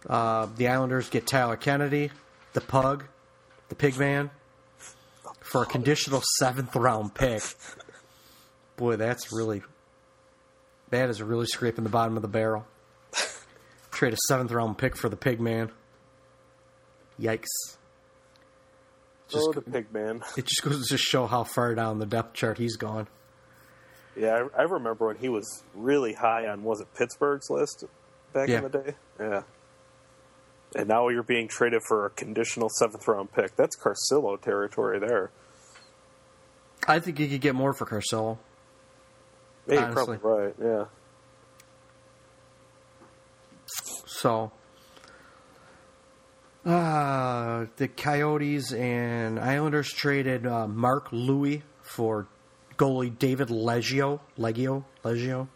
[0.06, 2.10] Uh, the Islanders get Tyler Kennedy,
[2.52, 3.04] the Pug,
[3.68, 4.30] the Pigman,
[5.40, 7.42] for a conditional seventh round pick.
[8.78, 9.62] Boy, that's really
[10.90, 12.64] that is really scraping the bottom of the barrel.
[13.90, 15.70] Trade a seventh round pick for the pig man.
[17.20, 17.44] Yikes.
[19.28, 20.22] Just, oh, the pig man.
[20.38, 23.08] it just goes to show how far down the depth chart he's gone.
[24.16, 27.84] Yeah, I, I remember when he was really high on was it Pittsburgh's list
[28.32, 28.58] back Yeah.
[28.58, 28.94] in the day.
[29.20, 29.42] Yeah.
[30.76, 33.54] And now you're being traded for a conditional seventh round pick.
[33.56, 35.30] That's Carcillo territory there.
[36.86, 38.38] I think you could get more for Carcillo.
[39.68, 40.18] Yeah, you're Honestly.
[40.18, 40.54] probably right.
[40.62, 40.84] Yeah.
[44.06, 44.50] So,
[46.64, 52.26] uh, the Coyotes and Islanders traded uh, Mark Louis for
[52.76, 54.20] goalie David Leggio.
[54.38, 54.84] Leggio?
[55.04, 55.48] Leggio?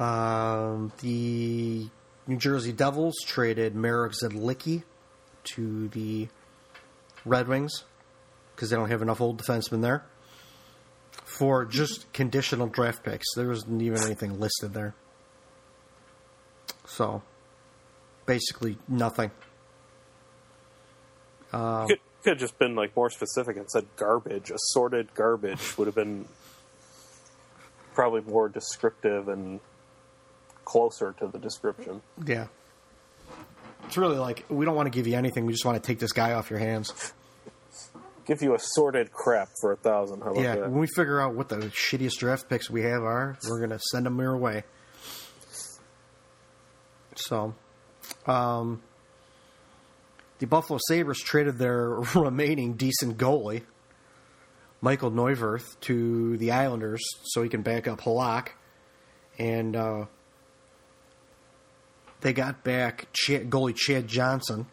[0.00, 1.88] Um, the
[2.26, 4.82] New Jersey Devils traded Marek Zidlicky
[5.54, 6.28] to the
[7.24, 7.84] Red Wings
[8.54, 10.04] because they don't have enough old defensemen there
[11.38, 13.26] for just conditional draft picks.
[13.34, 14.94] There wasn't even anything listed there.
[16.86, 17.22] So,
[18.26, 19.30] basically nothing.
[21.52, 24.50] Um, could, could have just been like more specific and said garbage.
[24.50, 26.26] Assorted garbage would have been
[27.94, 29.60] probably more descriptive and
[30.64, 32.02] closer to the description.
[32.26, 32.48] Yeah.
[33.84, 35.46] It's really like we don't want to give you anything.
[35.46, 37.12] We just want to take this guy off your hands.
[38.28, 40.20] Give you assorted crap for a thousand.
[40.20, 40.54] How about Yeah.
[40.56, 40.70] that?
[40.70, 44.04] When we figure out what the shittiest draft picks we have are, we're gonna send
[44.06, 44.64] them your way.
[47.16, 47.54] So,
[48.26, 48.82] um,
[50.38, 53.62] the Buffalo Sabres traded their remaining decent goalie,
[54.80, 58.50] Michael Neuvirth, to the Islanders so he can back up Halak,
[59.38, 60.04] and uh,
[62.20, 64.66] they got back Ch- goalie Chad Johnson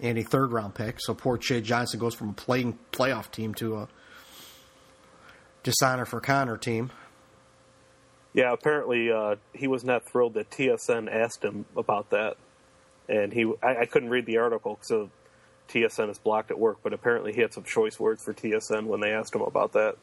[0.00, 0.96] and a third round pick.
[1.00, 3.88] So poor Chad Johnson goes from a playing playoff team to a
[5.62, 6.90] dishonor for Connor team.
[8.32, 12.36] Yeah, apparently uh, he was not thrilled that TSN asked him about that,
[13.08, 15.10] and he I, I couldn't read the article so
[15.70, 16.78] TSN is blocked at work.
[16.82, 19.96] But apparently he had some choice words for TSN when they asked him about that,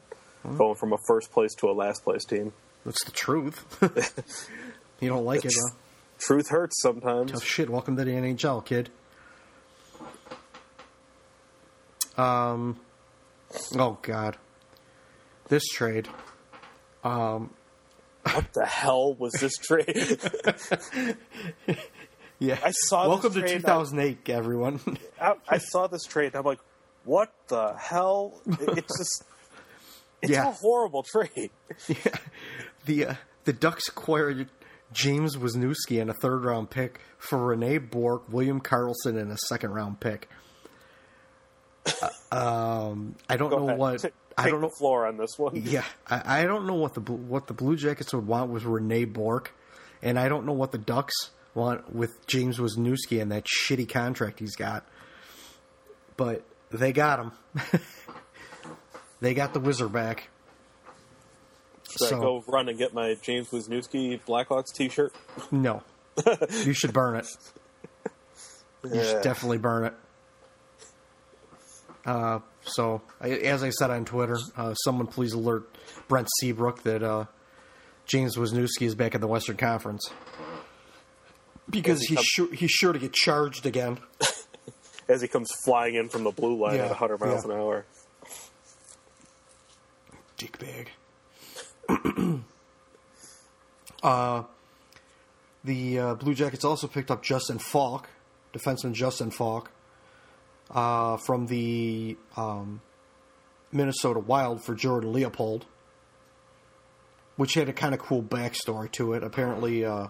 [0.56, 2.52] going from a first place to a last place team.
[2.84, 3.64] That's the truth.
[5.00, 5.76] you don't like it, though.
[6.18, 7.32] Truth hurts sometimes.
[7.32, 7.70] Tough shit.
[7.70, 8.90] Welcome to the NHL, kid.
[12.18, 12.78] Um.
[13.76, 14.36] Oh God.
[15.48, 16.08] This trade.
[17.04, 19.86] What the hell was this trade?
[22.40, 22.56] Yeah.
[22.64, 24.78] I saw this Welcome to trade, I- 2008, everyone.
[25.20, 26.26] I, I saw this trade.
[26.26, 26.60] and I'm like,
[27.04, 28.40] what the hell?
[28.46, 29.24] It- It's just.
[30.22, 30.48] It's Yeah.
[30.48, 31.50] a horrible trade.
[31.88, 31.96] yeah.
[32.86, 34.48] the uh, the Ducks acquired
[34.92, 39.70] James Wisniewski and a third round pick for Rene Bourque, William Karlsson, and a second
[39.70, 40.28] round pick.
[42.30, 43.78] Um, I don't Go know ahead.
[43.78, 44.68] what I don't know.
[44.68, 45.56] the floor on this one.
[45.64, 49.06] Yeah, I, I don't know what the what the Blue Jackets would want with Rene
[49.06, 49.52] Bourque,
[50.02, 51.14] and I don't know what the Ducks
[51.54, 54.84] want with James Wisniewski and that shitty contract he's got.
[56.16, 57.32] But they got him.
[59.20, 60.28] they got the Wizard back.
[61.98, 65.12] Should I go run and get my James Wisniewski Blackhawks T-shirt?
[65.50, 65.82] No,
[66.64, 67.26] you should burn it.
[68.84, 69.02] You Yeah.
[69.04, 69.94] should definitely burn it.
[72.08, 75.68] Uh, so, I, as I said on Twitter, uh, someone please alert
[76.08, 77.26] Brent Seabrook that uh,
[78.06, 80.10] James Wisniewski is back in the Western Conference
[81.68, 83.98] because he he's comes- sure he's sure to get charged again.
[85.08, 87.52] As he comes flying in from the blue line Yeah, at 100 miles yeah.
[87.54, 87.84] an hour.
[90.38, 90.90] Dick bag.
[94.02, 94.42] uh,
[95.64, 98.08] the uh, Blue Jackets also picked up Justin Falk,
[98.54, 99.70] defenseman Justin Falk,
[100.70, 102.80] uh, from the um,
[103.72, 105.66] Minnesota Wild for Jordan Leopold,
[107.36, 109.22] which had a kind of cool backstory to it.
[109.22, 110.08] Apparently, uh,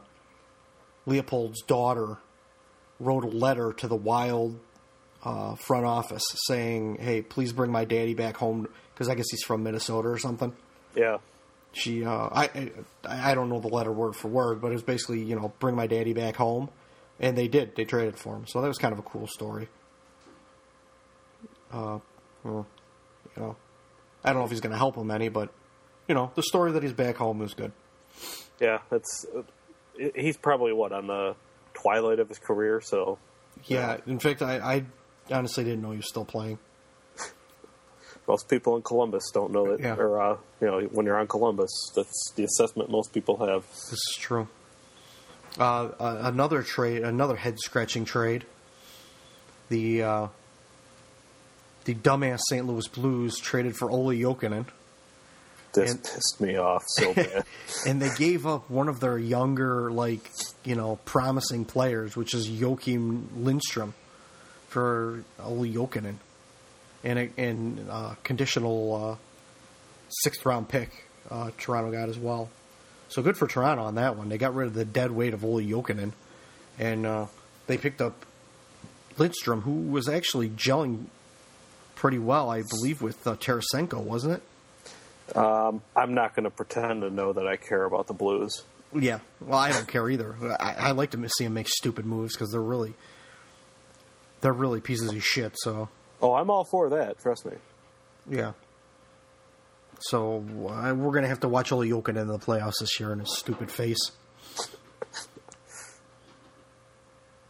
[1.07, 2.19] Leopold's daughter
[3.01, 4.59] wrote a letter to the Wild
[5.25, 9.43] uh, front office saying, "Hey, please bring my daddy back home," because I guess he's
[9.43, 10.53] from Minnesota or something.
[10.95, 11.19] Yeah.
[11.73, 12.73] She, uh, I,
[13.05, 15.53] I, I don't know the letter word for word, but it was basically, you know,
[15.61, 16.71] bring my daddy back home,
[17.21, 17.77] and they did.
[17.77, 19.69] They traded for him, so that was kind of a cool story.
[21.73, 21.99] Uh,
[22.45, 22.67] well,
[23.37, 23.57] you know,
[24.25, 25.51] I don't know if he's going to help him any, but
[26.09, 27.73] you know, the story that he's back home is good.
[28.61, 28.99] Yeah, uh,
[30.15, 31.37] he's probably what on the
[31.75, 32.81] twilight of his career.
[32.81, 33.19] So
[33.67, 34.85] Yeah, in fact, I, I
[35.31, 36.59] honestly didn't know he was still playing.
[38.27, 39.95] most people in Columbus don't know that, Yeah.
[39.97, 43.65] or uh, you know, when you're on Columbus, that's the assessment most people have.
[43.69, 44.49] This is true.
[45.59, 48.45] Uh, uh, another trade, another head scratching trade.
[49.71, 50.27] The uh,
[51.89, 52.67] the dumbass St.
[52.67, 54.67] Louis Blues traded for Olli Jokinen,
[55.73, 57.45] This And- pissed me off so bad.
[57.87, 60.31] and they gave up one of their younger, like
[60.65, 63.95] you know, promising players, which is Joakim Lindstrom,
[64.69, 66.17] for Olli Jokinen,
[67.03, 69.17] and a and uh, conditional uh,
[70.23, 71.07] sixth round pick.
[71.31, 72.51] Uh, Toronto got as well.
[73.09, 74.29] So good for Toronto on that one.
[74.29, 76.13] They got rid of the dead weight of Olli Jokinen,
[76.79, 77.27] and uh,
[77.67, 78.27] they picked up
[79.17, 81.07] Lindstrom, who was actually gelling
[81.99, 84.35] pretty well, I believe, with uh, Tarasenko, wasn't
[85.35, 85.37] it?
[85.37, 88.63] I'm not going to pretend to know that I care about the Blues.
[88.95, 89.19] Yeah.
[89.41, 90.35] Well, I don't care either.
[90.59, 92.95] I, I like to see them make stupid moves because they're really
[94.41, 95.53] they're really pieces of shit.
[95.59, 95.89] So
[96.23, 97.19] Oh, I'm all for that.
[97.21, 97.53] Trust me.
[98.31, 98.53] yeah.
[100.01, 103.19] So uh, we're gonna have to watch Olli Jokinen in the playoffs this year in
[103.19, 103.99] his stupid face.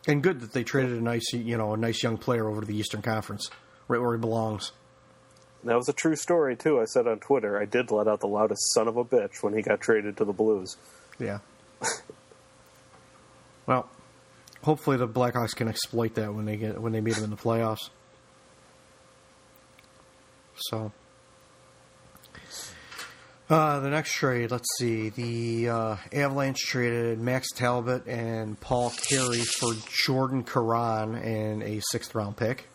[0.08, 2.66] And good that they traded a nice, you know, a nice young player over to
[2.66, 3.50] the Eastern Conference,
[3.88, 4.72] right where he belongs.
[5.64, 6.80] That was a true story too.
[6.80, 9.54] I said on Twitter, I did let out the loudest son of a bitch when
[9.54, 10.76] he got traded to the Blues.
[11.18, 11.38] Yeah.
[13.66, 13.88] well,
[14.62, 17.36] hopefully the Blackhawks can exploit that when they get when they meet them in the
[17.36, 17.90] playoffs.
[20.56, 20.92] So,
[23.50, 25.08] uh, the next trade, let's see.
[25.08, 29.72] The uh, Avalanche traded Max Talbot and Paul Carey for
[30.04, 32.68] Jordan Caron and a sixth round pick.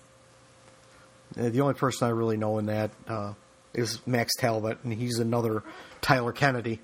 [1.37, 3.33] Uh, the only person I really know in that uh,
[3.73, 5.63] is Max Talbot, and he's another
[6.01, 6.79] Tyler Kennedy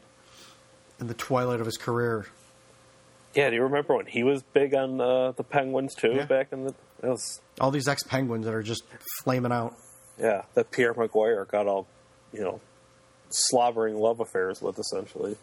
[0.99, 2.25] in the twilight of his career.
[3.35, 6.13] Yeah, do you remember when he was big on uh, the Penguins too?
[6.15, 6.25] Yeah.
[6.25, 8.83] Back in the was All these ex Penguins that are just
[9.23, 9.75] flaming out.
[10.19, 11.87] yeah that Pierre McGuire got all
[12.33, 12.59] you know
[13.29, 15.37] slobbering love affairs with essentially.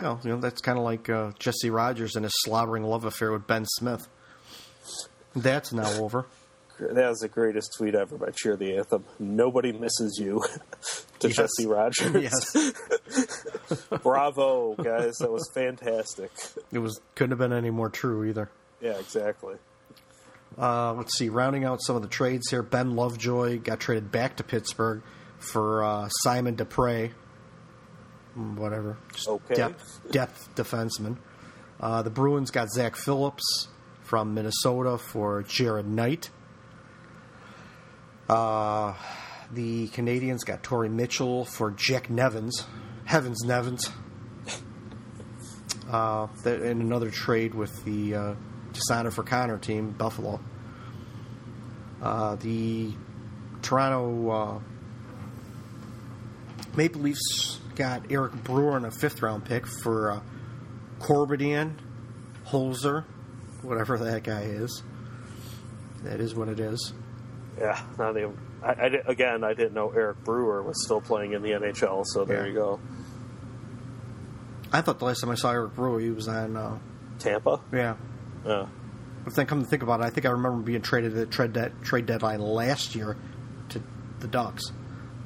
[0.00, 3.32] Well, you know, that's kind of like uh, Jesse Rogers and his slobbering love affair
[3.32, 4.08] with Ben Smith.
[5.36, 6.24] That's now over.
[6.80, 9.04] That was the greatest tweet ever by Cheer the Anthem.
[9.18, 10.42] Nobody misses you
[11.20, 11.36] to Yes.
[11.36, 12.22] Jesse Rogers.
[12.22, 12.72] yes,
[14.02, 15.16] Bravo, guys.
[15.18, 16.30] That was fantastic.
[16.72, 18.50] it was couldn't have been any more true either.
[18.80, 19.56] Yeah, exactly.
[20.58, 22.62] Uh, let's see, rounding out some of the trades here.
[22.62, 25.02] Ben Lovejoy got traded back to Pittsburgh
[25.38, 27.10] for uh, Simon Despres.
[28.36, 29.54] Mm, Whatever, just Okay.
[29.54, 31.18] depth, depth defenseman.
[31.80, 33.68] Uh, the Bruins got Zach Phillips
[34.02, 36.30] from Minnesota for Jared Knight.
[38.30, 38.94] Uh,
[39.50, 42.64] the Canadiens got Torrey Mitchell for Jack Nevins.
[43.04, 43.90] Heavens Nevins.
[45.90, 48.34] Uh, in another trade with the uh,
[48.72, 50.38] to sign her for Connor team, Buffalo.
[52.00, 52.92] Uh, the
[53.62, 54.60] Toronto uh,
[56.76, 60.20] Maple Leafs got Eric Brewer in a fifth round pick for uh,
[61.00, 63.04] Holzer,
[63.62, 64.84] whatever that guy is.
[66.04, 66.92] That is what it is.
[67.60, 68.36] Yeah, not even.
[68.62, 72.04] I, I again, I didn't know Eric Brewer was still playing in the NHL.
[72.06, 72.46] So there Yeah.
[72.48, 72.80] you go.
[74.72, 76.56] I thought the last time I saw Eric Brewer, he was on.
[76.56, 76.78] Uh,
[77.18, 77.60] Tampa.
[77.72, 77.96] yeah.
[78.46, 78.66] Yeah.
[79.24, 81.52] But then come to think about it, I think I remember being traded at trade
[81.52, 83.16] de- trade deadline last year
[83.70, 83.82] to
[84.20, 84.62] the Ducks.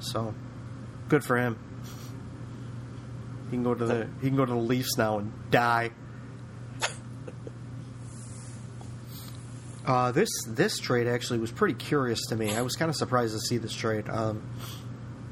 [0.00, 0.34] So
[1.08, 1.56] good for him.
[3.50, 5.90] He can go to the he can go to the Leafs now and die.
[9.86, 12.54] Uh, this this trade actually was pretty curious to me.
[12.54, 14.08] I was kind of surprised to see this trade.
[14.08, 14.48] Um,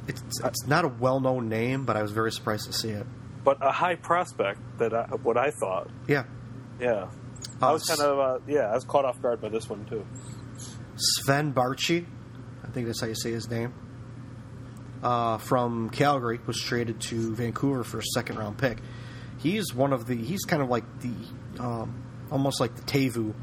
[0.06, 3.06] it's it's not a well known name, but I was very surprised to see it.
[3.44, 5.90] But a high prospect that I, what I thought.
[6.06, 6.24] Yeah,
[6.80, 7.08] Yeah.
[7.60, 8.70] Uh, I was kind of uh, yeah.
[8.70, 10.04] I was caught off guard by this one too.
[10.96, 12.04] Sven Baertschi,
[12.62, 13.72] I think that's how you say his name,
[15.02, 18.78] uh, from Calgary was traded to Vancouver for a second round pick.
[19.38, 20.16] He's one of the.
[20.16, 21.14] He's kind of like the,
[21.58, 23.34] um, almost like the Tevu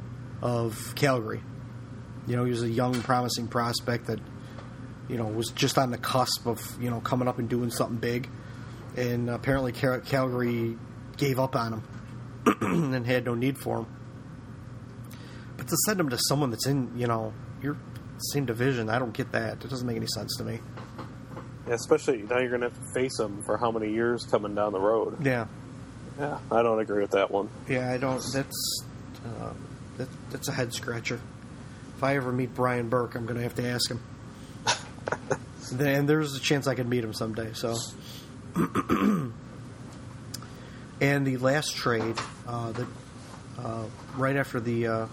[0.41, 1.41] of Calgary.
[2.27, 4.19] You know, he was a young, promising prospect that,
[5.07, 7.97] you know, was just on the cusp of you know coming up and doing something
[7.97, 8.29] big,
[8.95, 10.77] and apparently Cal- Calgary
[11.17, 11.83] gave up on him
[12.93, 13.87] and had no need for him.
[15.57, 17.77] But to send him to someone that's in, you know, you're
[18.33, 18.89] same division.
[18.89, 19.63] I don't get that.
[19.63, 20.59] It doesn't make any sense to me.
[21.67, 24.55] Yeah, especially now you're going to have to face him for how many years coming
[24.55, 25.23] down the road.
[25.25, 25.45] Yeah,
[26.19, 27.49] Yeah, I don't agree with that one.
[27.67, 27.91] yeah.
[27.91, 28.21] I don't.
[28.33, 28.83] That's
[29.25, 29.53] uh,
[29.99, 31.19] that, that's a head scratcher.
[31.95, 34.01] If I ever meet Brian Burke, I'm going to have to ask him.
[35.79, 37.53] and there's a chance I could meet him someday.
[37.53, 37.75] So,
[38.55, 39.33] and
[41.27, 42.15] the last trade,
[42.47, 42.87] uh, that
[43.59, 43.83] uh,
[44.15, 45.05] right after the uh,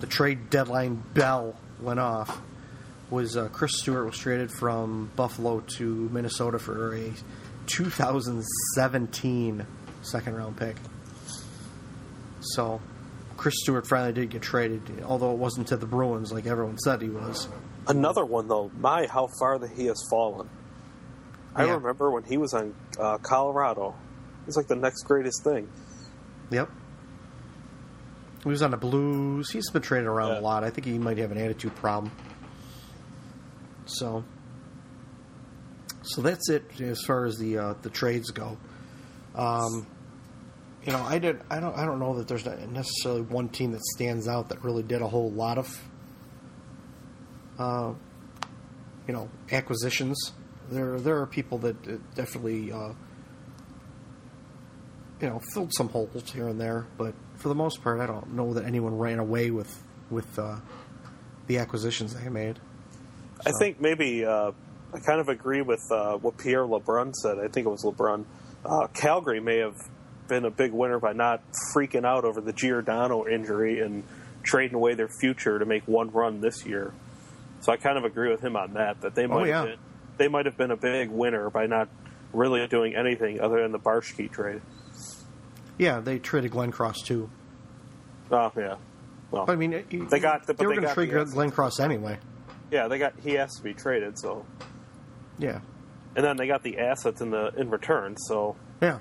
[0.00, 2.40] the trade deadline bell went off,
[3.10, 7.12] was uh, Chris Stewart was traded from Buffalo to Minnesota for a
[7.66, 9.66] 2017
[10.02, 10.76] second round pick.
[12.40, 12.80] So,
[13.40, 17.00] Chris Stewart finally did get traded, although it wasn't to the Bruins like everyone said
[17.00, 17.48] he was.
[17.88, 20.46] Another one though, my how far that he has fallen.
[21.56, 21.76] I Yeah.
[21.76, 23.94] remember when he was on uh, Colorado.
[24.44, 25.70] He's like the next greatest thing.
[26.50, 26.68] Yep.
[28.42, 29.50] He was on the Blues.
[29.50, 30.40] He's been traded around Yeah.
[30.40, 30.62] a lot.
[30.62, 32.12] I think he might have an attitude problem.
[33.86, 34.22] So,
[36.02, 38.58] so that's it as far as the uh, the trades go.
[39.34, 39.86] Um,
[40.84, 41.40] you know, I did.
[41.50, 41.76] I don't.
[41.76, 45.08] I don't know that there's necessarily one team that stands out that really did a
[45.08, 45.90] whole lot of,
[47.58, 47.92] uh,
[49.06, 50.32] you know, acquisitions.
[50.70, 52.92] There, there are people that definitely, uh,
[55.20, 56.86] you know, filled some holes here and there.
[56.96, 60.56] But for the most part, I don't know that anyone ran away with with uh,
[61.46, 62.58] the acquisitions they made.
[63.44, 64.52] I think maybe uh,
[64.94, 67.38] I kind of agree with uh, what Pierre LeBrun said.
[67.38, 68.24] I think it was LeBrun.
[68.64, 69.76] Uh, Calgary may have
[70.30, 71.42] been a big winner by not
[71.76, 74.04] freaking out over the Giordano injury and
[74.42, 76.94] trading away their future to make one run this year.
[77.60, 79.02] So I kind of agree with him on that.
[79.02, 79.58] That they oh, might Oh, yeah.
[79.58, 79.78] have been,
[80.16, 81.88] they might have been a big winner by not
[82.32, 84.62] really doing anything other than the Baertschi trade.
[85.76, 87.28] Yeah, they traded Glencross too.
[88.30, 88.76] Oh yeah,
[89.32, 89.72] well But I mean,
[90.08, 91.10] They got the- they were going to trade.
[91.10, 92.18] Glenn Cross anyway.
[92.70, 94.16] yeah they got he has to be traded.
[94.18, 94.46] So
[95.38, 95.60] Yeah,
[96.14, 98.16] and then they got the assets in the in return.
[98.16, 99.00] So yeah,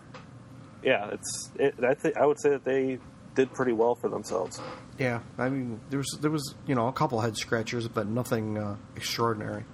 [0.84, 3.00] yeah, it's it, I think I would say that they
[3.36, 4.60] did pretty well for themselves.
[4.98, 5.20] yeah.
[5.38, 8.76] I mean, there was there was you know a couple head scratchers, but nothing uh,
[8.96, 9.66] extraordinary.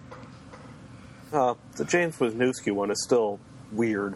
[1.34, 3.39] Uh, the James Wisniewski one is still
[3.72, 4.16] weird.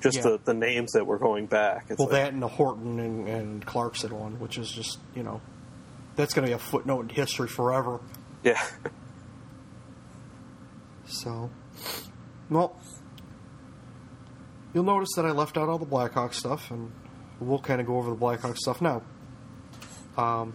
[0.00, 0.22] Just Yeah.
[0.22, 1.86] the, the names that were going back.
[1.88, 5.22] It's Well, like, that and the Horton and, and Clarkson one, which is just you
[5.22, 5.40] know,
[6.16, 8.00] that's going to be a footnote in history forever.
[8.42, 8.60] yeah,
[11.06, 11.50] So,
[12.50, 12.76] well,
[14.74, 16.92] you'll notice that I left out all the Blackhawks stuff, and
[17.40, 19.02] we'll kind of go over the Blackhawks stuff now.
[20.18, 20.54] Um,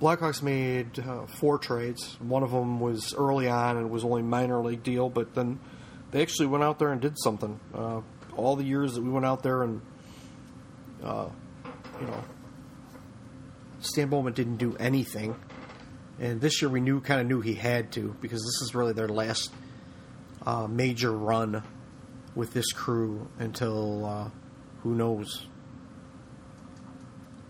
[0.00, 2.16] Blackhawks made uh, four trades.
[2.20, 5.58] One of them was early on and was only minor league deal, but then
[6.12, 7.58] they actually went out there and did something.
[7.74, 8.02] Uh,
[8.36, 9.82] all the years that we went out there and,
[11.02, 11.28] uh,
[12.00, 12.24] you know,
[13.80, 15.34] Stan Bowman didn't do anything.
[16.20, 18.92] And this year we knew, kind of knew he had to because this is really
[18.92, 19.52] their last
[20.46, 21.62] uh, major run
[22.38, 24.30] with this crew until uh,
[24.84, 25.48] who knows.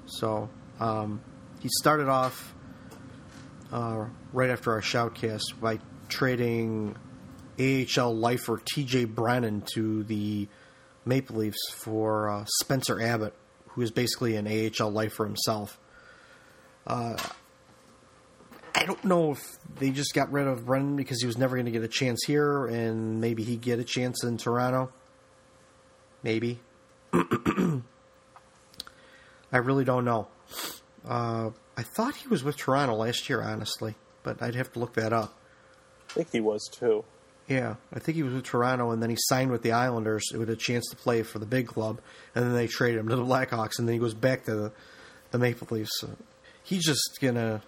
[0.07, 0.49] So
[0.81, 1.21] um,
[1.61, 2.55] he started off
[3.71, 5.79] uh, right after our shoutcast by
[6.09, 6.97] trading
[7.59, 10.49] AHL lifer TJ Brennan to the
[11.05, 13.35] Maple Leafs for uh, Spencer Abbott,
[13.67, 15.79] who is basically an AHL lifer himself.
[18.79, 19.41] I don't know if
[19.81, 22.21] they just got rid of Brennan because he was never going to get a chance
[22.25, 24.93] here, and maybe he'd get a chance in Toronto.
[26.23, 26.61] Maybe.
[27.13, 27.83] I
[29.53, 30.29] really don't know.
[31.07, 34.95] Uh, I thought he was with Toronto last year, honestly, but I'd have to look
[34.95, 35.35] that up.
[36.11, 37.05] I think he was too.
[37.49, 40.51] Yeah, I think he was with Toronto, and then he signed with the Islanders with
[40.51, 42.01] a chance to play for the big club,
[42.35, 44.73] and then they traded him to the Blackhawks, and then he goes back to the,
[45.33, 45.99] the Maple Leafs.
[45.99, 46.11] So
[46.63, 47.63] he's just gonna,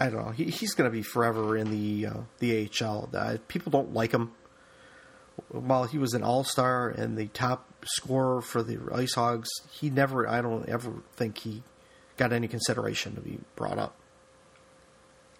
[0.00, 3.08] I don't know, he, he's gonna be forever in the uh, the AHL.
[3.14, 4.32] Uh, people don't like him.
[5.50, 9.88] While he was an All Star and the top scorer for the Ice Hogs, he
[9.88, 11.62] never, I don't ever think he
[12.16, 13.94] got any consideration to be brought up.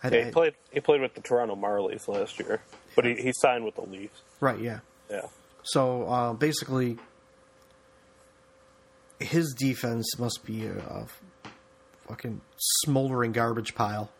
[0.03, 2.63] I, Yeah, he I- played he played with the Toronto Marlies last year,
[2.95, 4.23] but he, he signed with the Leafs.
[4.41, 4.81] right, yeah.
[5.11, 5.23] Yeah,
[5.65, 6.99] So uh, basically,
[9.21, 11.07] his defense must be a, a
[12.07, 14.11] fucking smoldering garbage pile.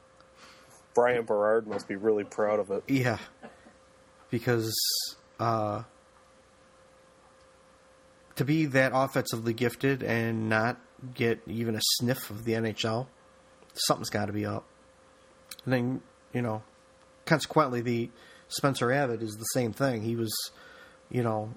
[0.99, 2.83] Bryan Berard must be really proud of it.
[2.89, 3.19] Yeah,
[4.31, 4.77] because
[5.39, 5.85] uh,
[8.35, 10.81] to be that offensively gifted and not
[11.15, 13.07] get even a sniff of the NHL,
[13.75, 14.65] something's got to be up.
[15.65, 16.63] And then you know,
[17.27, 18.11] consequently, the
[18.49, 20.03] Spencer Abbott is the same thing.
[20.03, 20.33] He was,
[21.13, 21.55] you know,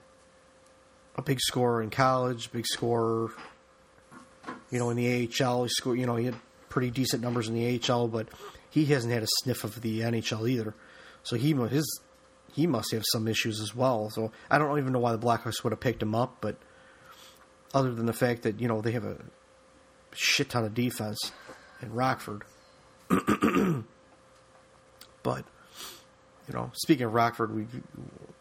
[1.15, 3.31] a big scorer in college, big scorer.
[4.69, 5.97] You know, in the AHL, he scored.
[5.97, 6.35] You know, he had
[6.69, 8.27] pretty decent numbers in the AHL, but
[8.71, 10.73] he hasn't had a sniff of the NHL either.
[11.21, 12.01] So he his
[12.53, 14.09] he must have some issues as well.
[14.09, 16.57] So I don't even know why the Blackhawks would have picked him up, but
[17.73, 19.17] other than the fact that you know they have a
[20.13, 21.31] shit ton of defense
[21.81, 22.43] in Rockford.
[23.09, 23.85] but
[26.47, 27.67] you know, speaking of Rockford, we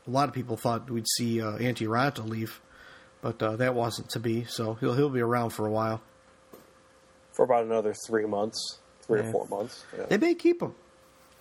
[0.06, 2.60] a lot of people thought we'd see uh, Antti Raanta leave,
[3.20, 4.44] but uh, that wasn't to be.
[4.44, 6.02] So he'll he'll be around for a while.
[7.32, 8.79] for about another three months,
[9.10, 9.28] three Yeah.
[9.28, 9.84] or four months.
[9.96, 10.06] Yeah.
[10.06, 10.74] They may keep him.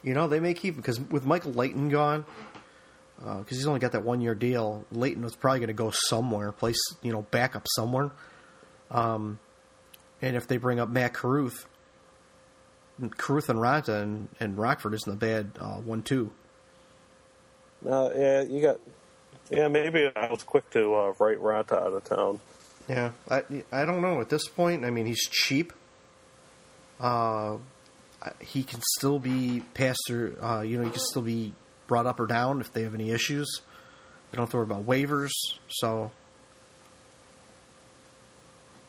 [0.04, 2.26] You know, they may keep him because with Michael Leighton gone,
[3.18, 4.86] because he's only got that one year deal.
[4.92, 8.12] Leighton was probably going to go somewhere, place you know, back up somewhere.
[8.92, 9.40] Um,
[10.22, 11.66] and if they bring up Mac Carruth,
[13.18, 16.32] Carruth and Raanta and, and Rockford isn't a bad uh, one too.
[17.88, 18.80] Uh, yeah, you got.
[19.50, 22.40] Yeah, maybe I was quick to uh, write Raanta out of town.
[22.88, 24.84] Yeah, I I don't know at this point.
[24.86, 25.74] I mean, he's cheap.
[27.00, 27.58] Uh,
[28.42, 30.38] he can still be passed through.
[30.42, 31.54] Uh, you know, he can still be
[31.88, 33.62] brought up or down if they have any issues.
[34.32, 35.32] They don't have to worry about waivers.
[35.70, 36.12] So,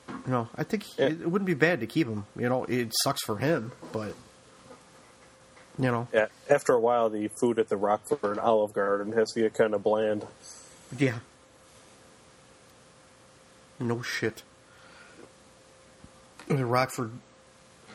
[0.08, 1.06] you know, I think Yeah.
[1.06, 2.26] it, it wouldn't be bad to keep him.
[2.36, 4.14] You know, it sucks for him, but
[5.78, 9.40] you know, Yeah, after a while, the food at the Rockford Olive Garden has to
[9.40, 10.26] get kind of bland.
[10.98, 11.20] yeah.
[13.78, 14.42] No shit.
[16.48, 17.12] The Rockford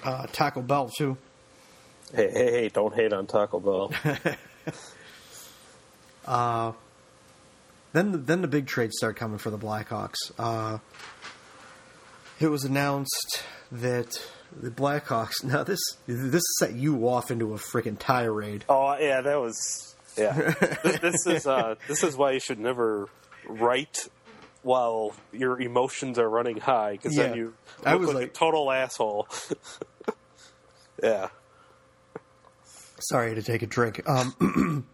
[0.05, 1.17] uh, Taco Bell too.
[2.13, 2.69] Hey, hey, hey!
[2.69, 3.91] Don't hate on Taco Bell.
[6.25, 6.71] uh,
[7.93, 10.15] Then, the, then the big trades start coming for the Blackhawks.
[10.37, 10.79] Uh,
[12.39, 14.17] it was announced that
[14.61, 15.43] the Blackhawks.
[15.43, 18.65] Now this this set you off into a freaking tirade.
[18.69, 20.53] oh yeah, that was yeah.
[20.83, 23.07] this, this is uh, this is why you should never
[23.47, 24.07] write
[24.63, 27.23] while your emotions are running high because Yeah.
[27.27, 27.53] then you
[27.85, 29.27] I was like- a total asshole.
[31.01, 31.29] Yeah.
[32.99, 34.01] Sorry to take a drink.
[34.07, 34.87] Um,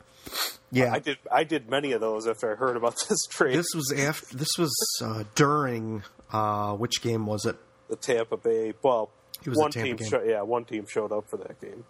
[0.72, 1.18] yeah, I did.
[1.32, 3.56] I did many of those after I heard about this trade.
[3.56, 4.36] this was after.
[4.36, 7.56] This was uh, during uh, which game was it?
[7.88, 8.74] the Tampa Bay.
[8.82, 9.10] Well,
[9.44, 9.96] one team.
[9.98, 11.84] Show, yeah, one team showed up for that game.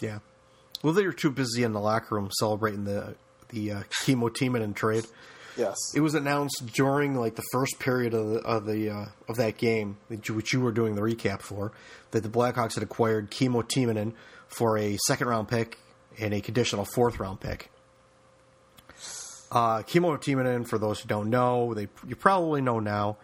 [0.00, 0.18] Yeah.
[0.82, 3.16] Well, they were too busy in the locker room celebrating the
[3.48, 5.06] the uh, Kimmo Timonen trade.
[5.58, 5.76] Yes.
[5.94, 9.58] It was announced during like the first period of the of the uh, of that
[9.58, 11.72] game, which you- were doing the recap for,
[12.12, 14.12] that the Blackhawks had acquired Kimmo Timonen
[14.46, 15.78] for a second round pick
[16.18, 17.70] and a conditional fourth round pick.
[19.50, 23.16] Uh, Kimmo Timonen, for those who don't know, they you probably know now,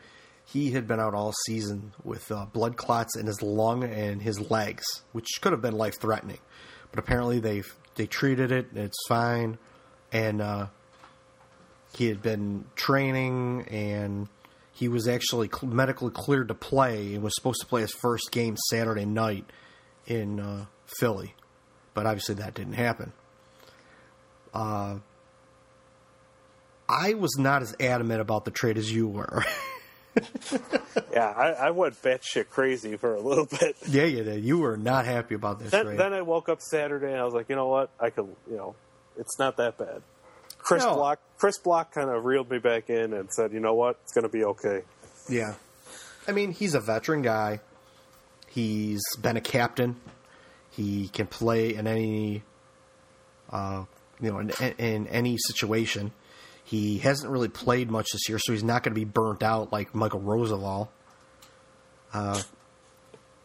[0.45, 4.51] he had been out all season with uh, blood clots in his lung and his
[4.51, 6.39] legs, which could have been life threatening,
[6.91, 7.63] but apparently they
[7.95, 9.57] they treated it, and it's fine,
[10.11, 10.43] and.
[10.43, 10.67] Uh,
[11.97, 14.29] he had been training and
[14.73, 18.57] he was actually medically cleared to play and was supposed to play his first game
[18.71, 19.45] Saturday night
[20.07, 20.67] in uh,
[20.99, 21.35] Philly,
[21.95, 23.13] but obviously that didn't happen.
[24.53, 24.99] Uh,
[26.89, 29.45] I was not as adamant about the trade as you were.
[31.13, 33.77] Yeah, I, I went batshit crazy for a little bit.
[33.89, 34.45] yeah, you did.
[34.45, 35.99] You were not happy about this Then, trade.
[35.99, 37.91] then I woke up Saturday and I was like, you know what?
[37.99, 38.77] I could, you know,
[39.19, 40.03] it's not that bad.
[40.65, 40.95] Chris No.
[40.95, 43.99] Block, Chris Block, kind of reeled me back in and said, you know what?
[44.03, 44.83] It's going to be okay.
[45.29, 45.55] Yeah.
[46.27, 47.61] I mean, he's a veteran guy.
[48.49, 49.97] He's been a captain.
[50.71, 52.43] He can play in any,
[53.51, 53.85] uh,
[54.21, 56.13] you know, in, in any situation.
[56.65, 59.71] He hasn't really played much this year, so he's not going to be burnt out
[59.71, 60.89] like Michael Rozsival.
[62.13, 62.41] Uh,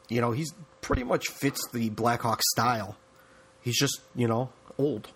[0.07, 2.95] you know, he's pretty much fits the Blackhawk style.
[3.61, 5.09] He's just, you know, old.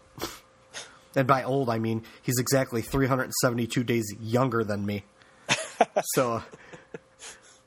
[1.16, 5.04] And by old, I mean he's exactly 372 days younger than me.
[6.16, 6.44] so,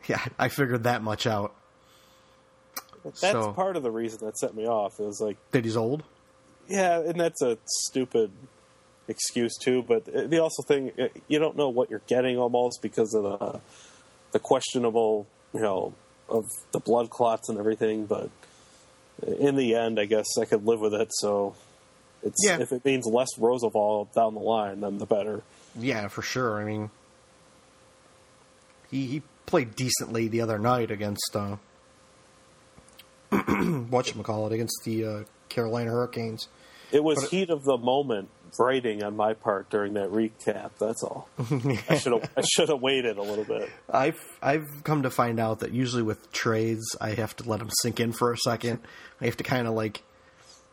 [0.08, 1.54] yeah, I figured that much out.
[3.04, 4.98] That's So- part of the reason that set me off.
[4.98, 6.02] It was like, That he's old.
[6.68, 8.30] yeah, and that's a stupid
[9.08, 9.82] excuse too.
[9.82, 10.90] But the also thing,
[11.28, 13.60] you don't know what you're getting almost because of the
[14.32, 15.94] the questionable, you know,
[16.28, 18.06] of the blood clots and everything.
[18.06, 18.28] But
[19.38, 21.08] in the end, I guess I could live with it.
[21.12, 21.54] So
[22.26, 22.58] it's Yeah.
[22.60, 25.42] if it means less Rozsival down the line, then the better.
[25.78, 26.60] Yeah, for sure.
[26.60, 26.90] I mean,
[28.90, 31.56] he he played decently the other night against uh,
[33.32, 36.48] whatchamacallit, against the uh, Carolina Hurricanes.
[36.92, 40.70] It was But- heat of the moment writing on my part during that recap.
[40.78, 41.28] That's all.
[41.90, 43.68] I should have I should have waited a little bit.
[43.90, 47.68] I've I've come to find out that usually with trades, I have to let them
[47.82, 48.78] sink in for a second.
[49.20, 50.02] I have to kind of like,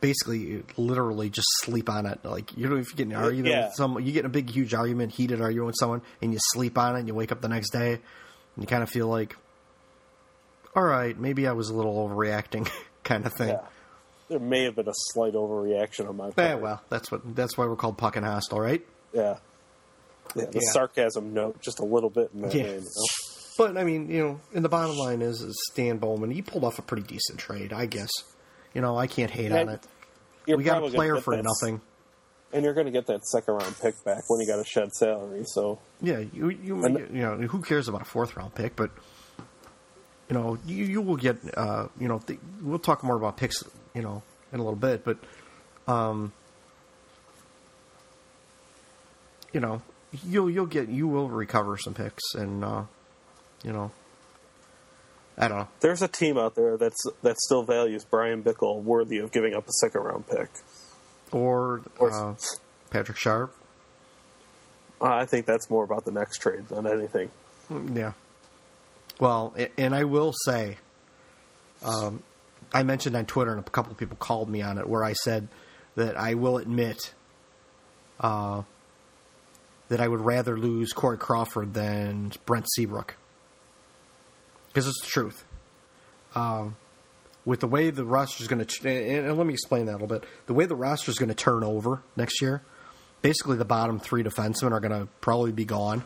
[0.03, 2.19] basically, literally just sleep on it.
[2.23, 3.65] Like you know, if you get an argument Yeah.
[3.67, 6.39] with someone, you get in a big, huge argument, heated argument with someone, and you
[6.53, 8.01] sleep on it, and you wake up the next day, and
[8.57, 9.35] you kind of feel like,
[10.75, 12.69] all right, maybe I was a little overreacting,
[13.03, 13.49] kind of thing.
[13.49, 13.61] Yeah.
[14.29, 16.37] There may have been a slight overreaction on my part.
[16.39, 18.85] Eh, well, that's what that's why we're called Puckin Hostile, right?
[19.13, 19.37] Yeah.
[20.35, 20.71] Yeah, the Yeah.
[20.71, 22.63] sarcasm note just a little bit in that Yeah.
[22.63, 22.73] name.
[22.73, 22.85] you know?
[23.57, 26.31] But I mean, you know, and the bottom line is, is Stan Bowman.
[26.31, 28.09] He pulled off a pretty decent trade, I guess.
[28.73, 29.85] You know, I can't hate on it.
[30.45, 31.81] You're we got a player for that- nothing.
[32.51, 34.91] And you're going to get that second round pick back when you got to shed
[34.93, 35.43] salary.
[35.45, 38.91] So Yeah, you you And- you know who cares about a fourth round pick, but
[40.29, 43.63] you know you you will get uh, you know th- we'll talk more about picks
[43.95, 44.21] you know
[44.51, 45.17] in a little bit, but
[45.87, 46.31] um,
[49.51, 49.81] you know
[50.27, 52.83] you'll you'll get you will recover some picks and uh,
[53.63, 53.91] you know
[55.37, 59.17] I don't know there's a team out there that's that still values Bryan Bickell worthy
[59.17, 60.49] of giving up a second round pick.
[61.31, 62.35] or Or- uh,
[62.91, 63.55] Patrick Sharp
[65.01, 67.29] I think that's more about the next trade than anything.
[67.93, 68.13] Yeah.
[69.19, 70.77] Well, and I will say,
[71.83, 72.23] um,
[72.73, 75.13] I mentioned on Twitter, and a couple of people called me on it, where I
[75.13, 75.49] said
[75.95, 77.13] that I will admit
[78.19, 78.63] uh,
[79.89, 83.15] that I would rather lose Corey Crawford than Brent Seabrook.
[84.73, 85.45] Because it's the truth.
[86.35, 86.75] Um,
[87.45, 89.99] with the way the roster is going to, and, and let me explain that a
[89.99, 90.23] little bit.
[90.47, 92.63] The way the roster is going to turn over next year,
[93.21, 96.03] basically the bottom three defensemen are going to probably be gone.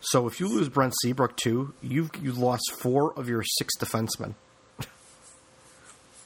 [0.00, 4.34] So if you lose Brent Seabrook too, you've you've lost four of your six defensemen.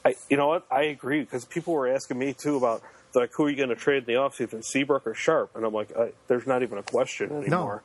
[0.04, 0.66] I, you know what?
[0.70, 2.82] I agree because people were asking me too about
[3.14, 5.50] like who are you going to trade in the offseason, Seabrook or Sharp?
[5.54, 7.82] And I'm like, I, there's not even a question anymore.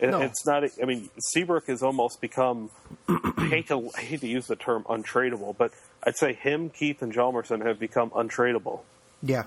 [0.00, 0.20] And No.
[0.22, 0.64] It's not.
[0.64, 2.70] I mean, Seabrook has almost become.
[3.08, 5.72] I hate to I hate to use the term untradeable, but
[6.02, 8.80] I'd say him, Keith, and Hjalmarsson have become untradeable.
[9.22, 9.44] Yeah,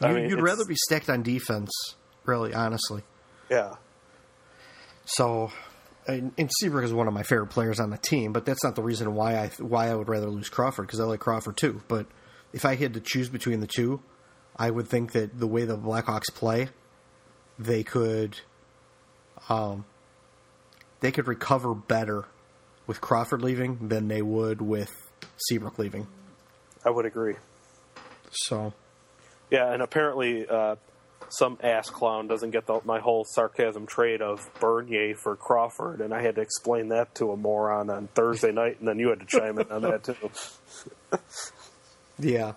[0.00, 1.70] I you, you'd rather be stacked on defense,
[2.24, 3.02] really, honestly.
[3.50, 3.76] Yeah,
[5.04, 5.52] So,
[6.06, 8.74] and, and Seabrook is one of my favorite players on the team, but that's not
[8.74, 11.80] the reason why I why I would rather lose Crawford because I like Crawford too.
[11.88, 12.06] But
[12.52, 14.02] if I had to choose between the two,
[14.56, 16.68] I would think that the way the Blackhawks play,
[17.58, 18.40] they could,
[19.48, 19.84] um,
[21.00, 22.24] they could recover better
[22.86, 24.92] with Crawford leaving than they would with
[25.36, 26.06] Seabrook leaving.
[26.84, 27.34] I would agree.
[28.30, 28.72] So,
[29.50, 30.76] Yeah, and apparently uh,
[31.28, 36.14] some ass clown doesn't get the, my whole sarcasm trade of Bernier for Crawford, and
[36.14, 39.20] I had to explain that to a moron on Thursday night, and then you had
[39.20, 40.30] to chime in on that too.
[42.18, 42.52] yeah,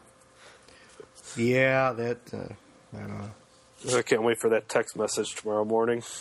[1.36, 3.32] yeah, that uh, I don't know.
[3.96, 6.04] I can't wait for that text message tomorrow morning.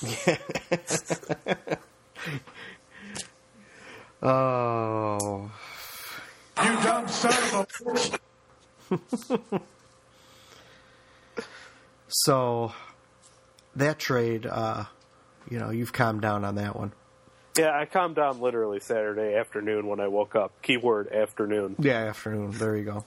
[4.20, 5.50] Oh,
[6.60, 8.18] You dumb son of
[8.90, 9.60] a.
[12.08, 12.72] so
[13.76, 14.84] that trade, uh,
[15.48, 16.92] you know, you've calmed down on that one.
[17.56, 20.52] Yeah, I calmed down literally Saturday afternoon when I woke up.
[20.62, 21.76] Keyword afternoon.
[21.78, 22.52] Yeah, afternoon.
[22.52, 23.02] There you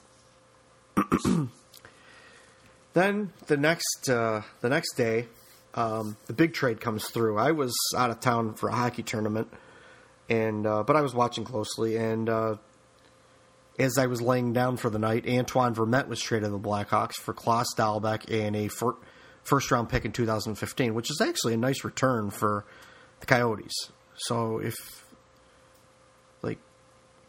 [0.97, 1.49] go.
[2.93, 5.27] then the next uh, the next day,
[5.73, 7.37] um, the big trade comes through.
[7.37, 9.47] I was out of town for a hockey tournament,
[10.29, 11.95] and uh, but I was watching closely.
[11.97, 12.55] And uh,
[13.79, 17.15] as I was laying down for the night, Antoine Vermette was traded to the Blackhawks
[17.15, 18.97] for Klas Dahlbeck and a fir-
[19.43, 22.65] first round pick in 2015, which is actually a nice return for
[23.21, 23.89] the Coyotes.
[24.15, 24.75] So if
[26.41, 26.59] like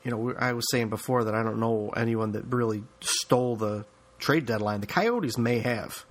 [0.04, 3.84] you know, I was saying before that I don't know anyone that really stole the
[4.22, 4.80] trade deadline.
[4.80, 6.04] The Coyotes may have,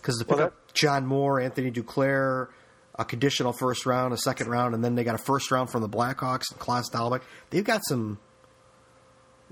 [0.00, 2.48] because to pick Well, up John Moore, Anthony Duclair,
[2.96, 5.82] a conditional first round, a second round, and then they got a first round from
[5.82, 7.22] the Blackhawks and Klas Dahlbeck.
[7.50, 8.18] They've got some.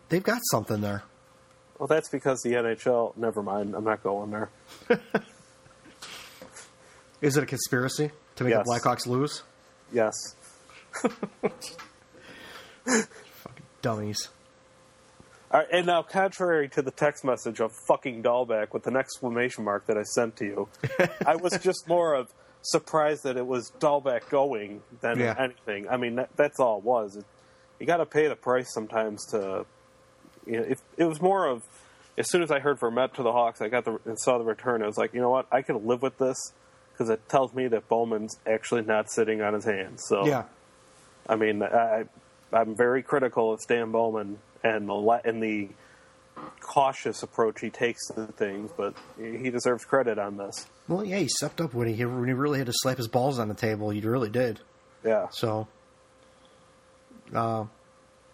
[0.08, 1.02] They've got something there.
[1.78, 3.16] Well, that's because the NHL.
[3.16, 3.74] Never mind.
[3.74, 4.50] I'm not going there.
[7.20, 8.64] Is it a conspiracy to make Yes.
[8.66, 9.42] the Blackhawks lose?
[9.92, 10.12] Yes.
[12.84, 14.28] Fucking dummies.
[15.52, 19.86] Right, and now, contrary to the text message of fucking Dahlbeck with an exclamation mark
[19.86, 20.68] that I sent to you,
[21.26, 22.32] I was just more of
[22.62, 25.34] surprised that it was Dahlbeck going than Yeah.
[25.38, 25.88] anything.
[25.88, 27.16] I mean, that, that's all it was.
[27.16, 27.24] It,
[27.78, 29.66] you got to pay the price sometimes to.
[30.46, 31.62] You know, if it was more of
[32.18, 34.44] as soon as I heard Vermette to the Hawks, I got the and saw the
[34.44, 34.82] return.
[34.82, 36.36] I was like, you know what, I can live with this
[36.92, 40.02] because it tells me that Bowman's actually not sitting on his hands.
[40.08, 40.44] So Yeah.
[41.28, 42.04] I mean, I,
[42.52, 45.68] I'm very critical of Stan Bowman and the le- and the
[46.60, 50.66] cautious approach he takes to things, but he deserves credit on this.
[50.88, 53.38] Well, yeah, he stepped up when he when he really had to slap his balls
[53.38, 53.90] on the table.
[53.90, 54.60] He really did.
[55.04, 55.66] Yeah, So,
[57.34, 57.64] uh,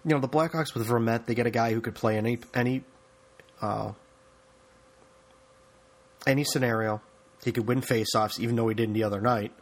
[0.04, 2.82] you know, the Blackhawks with Vermette, they get a guy who could play any any
[3.62, 3.92] uh,
[6.26, 7.00] any scenario.
[7.44, 9.52] He could win faceoffs, even though he didn't the other night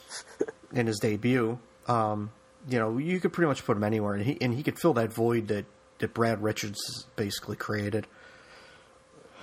[0.74, 1.58] in his debut.
[1.86, 2.30] Um,
[2.68, 4.94] you know, you could pretty much put him anywhere, and he and he could fill
[4.94, 5.64] that void that
[5.98, 8.06] that Brad Richards basically created.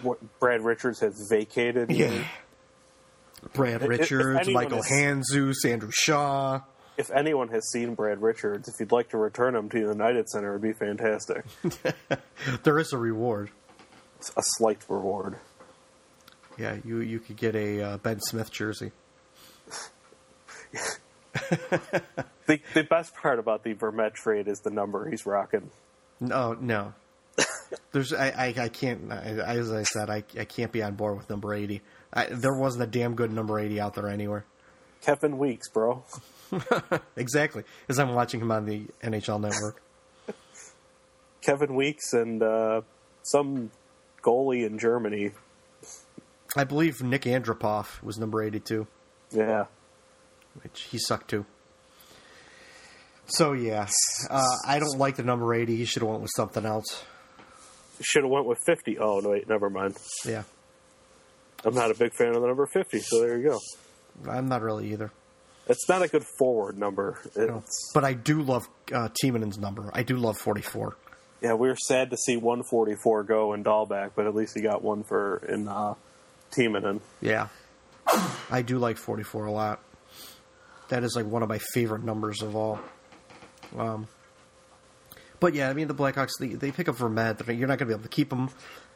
[0.02, 1.92] What Brad Richards has vacated.
[1.92, 2.24] Yeah.
[3.54, 6.62] Brad Richards, Michael Handzus, Andrew Shaw.
[6.98, 10.30] If anyone has seen Brad Richards, if you'd like to return him to the United
[10.30, 11.46] Center, it would be fantastic.
[12.64, 13.52] There is a reward.
[14.18, 15.38] It's a slight reward.
[16.58, 18.92] Yeah, you you could get a uh, Ben Smith jersey.
[22.48, 25.70] The, the best part about the Vermette trade is the number he's rocking.
[26.22, 26.94] No, no.
[27.92, 29.16] There's I, I, I can't I,
[29.56, 31.82] as I said I, I can't be on board with number eighty.
[32.14, 34.46] I, there wasn't a damn good number eighty out there anywhere.
[35.02, 36.04] Kevin Weeks, bro.
[37.16, 39.82] Exactly, as I'm watching him on the NHL Network.
[41.42, 42.82] Kevin Weeks and uh,
[43.24, 43.72] some
[44.22, 45.32] goalie in Germany.
[46.56, 48.86] I believe Nick Antropov was number eighty-two,
[49.32, 49.66] Yeah.
[50.62, 51.46] which he sucked too.
[53.32, 53.88] So yeah,
[54.30, 55.78] uh, I don't like the number eighty.
[55.78, 57.04] He should have went with something else.
[58.02, 58.98] Should have went with 50.
[58.98, 59.96] Oh, no, wait, never mind.
[60.26, 60.44] Yeah,
[61.64, 63.60] I'm not a big fan of the number 50, so there you go.
[64.28, 65.12] I'm not really either.
[65.68, 67.20] It's not a good forward number.
[67.36, 67.64] No.
[67.94, 69.10] But I do love uh,
[69.60, 69.92] number.
[69.94, 70.98] I do love forty-four.
[71.42, 74.84] Yeah, we were sad to see 144 go in Dahlbeck, but at least he got
[74.84, 75.96] one for in uh.
[77.22, 77.48] Yeah.
[78.50, 79.80] I do like 44 a lot.
[80.90, 82.80] That is like one of my favorite numbers of all.
[83.78, 84.08] Um,
[85.40, 87.48] but yeah, I mean, the Blackhawks, they, they pick up Vermette.
[87.48, 88.50] You're not going to be able to keep him.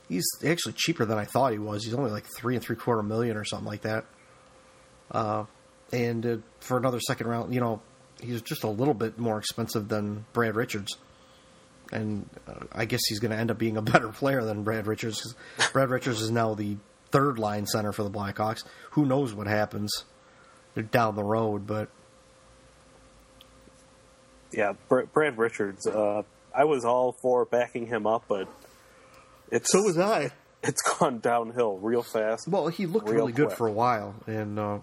[0.07, 1.83] He's actually cheaper than I thought he was.
[1.83, 4.05] He's only like three and three quarter million or something like that.
[5.11, 5.45] Uh,
[5.91, 7.81] and uh, for another second round, you know,
[8.21, 10.95] he's just a little bit more expensive than Brad Richards.
[11.91, 14.85] And uh, I guess he's going to end up being a better player than Brad
[14.85, 16.77] Richards because Brad Richards is now the
[17.11, 18.63] third line center for the Blackhawks.
[18.91, 19.91] Who knows what happens
[20.91, 21.65] down the road?
[21.65, 21.89] But
[24.51, 25.85] Yeah, Br- Brad Richards.
[25.87, 26.23] Uh,
[26.53, 28.47] I was all for backing him up, but
[29.51, 30.31] it's so was I.
[30.63, 32.47] it's gone downhill real fast.
[32.47, 33.57] Well, he looked Real really good quick.
[33.57, 34.79] for a while, and uh,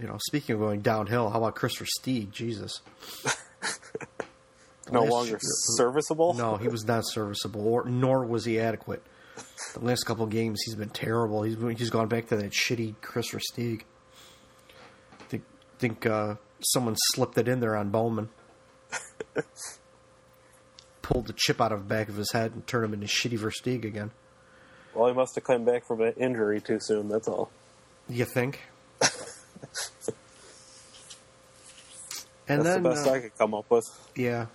[0.00, 2.30] you know, speaking of going downhill, how about Kris Versteeg?
[2.32, 2.80] Jesus,
[4.90, 5.38] no longer
[5.76, 6.34] serviceable.
[6.34, 9.02] no, he was not serviceable, or nor was he adequate.
[9.74, 11.42] The last couple of games, he's been terrible.
[11.44, 13.82] He's he's gone back to that shitty Kris Versteeg.
[15.28, 15.44] Think
[15.78, 18.28] think uh, someone slipped it in there on Bowman.
[21.02, 23.38] Pulled the chip out of the back of his head and turned him into shitty
[23.38, 24.12] Versteeg again.
[24.94, 27.08] Well, he must have come back from an injury too soon.
[27.08, 27.50] That's all.
[28.08, 28.60] You think?
[29.00, 29.10] and
[32.46, 33.84] That's then the best uh, I could come up with.
[34.14, 34.46] Yeah.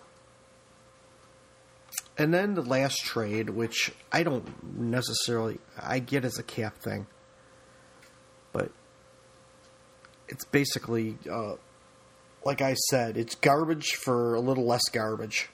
[2.17, 7.05] And then the last trade, which I don't necessarily I get as a cap thing,
[8.51, 8.71] but
[10.27, 11.55] it's basically uh,
[12.47, 15.49] like I said, it's garbage for a little less garbage.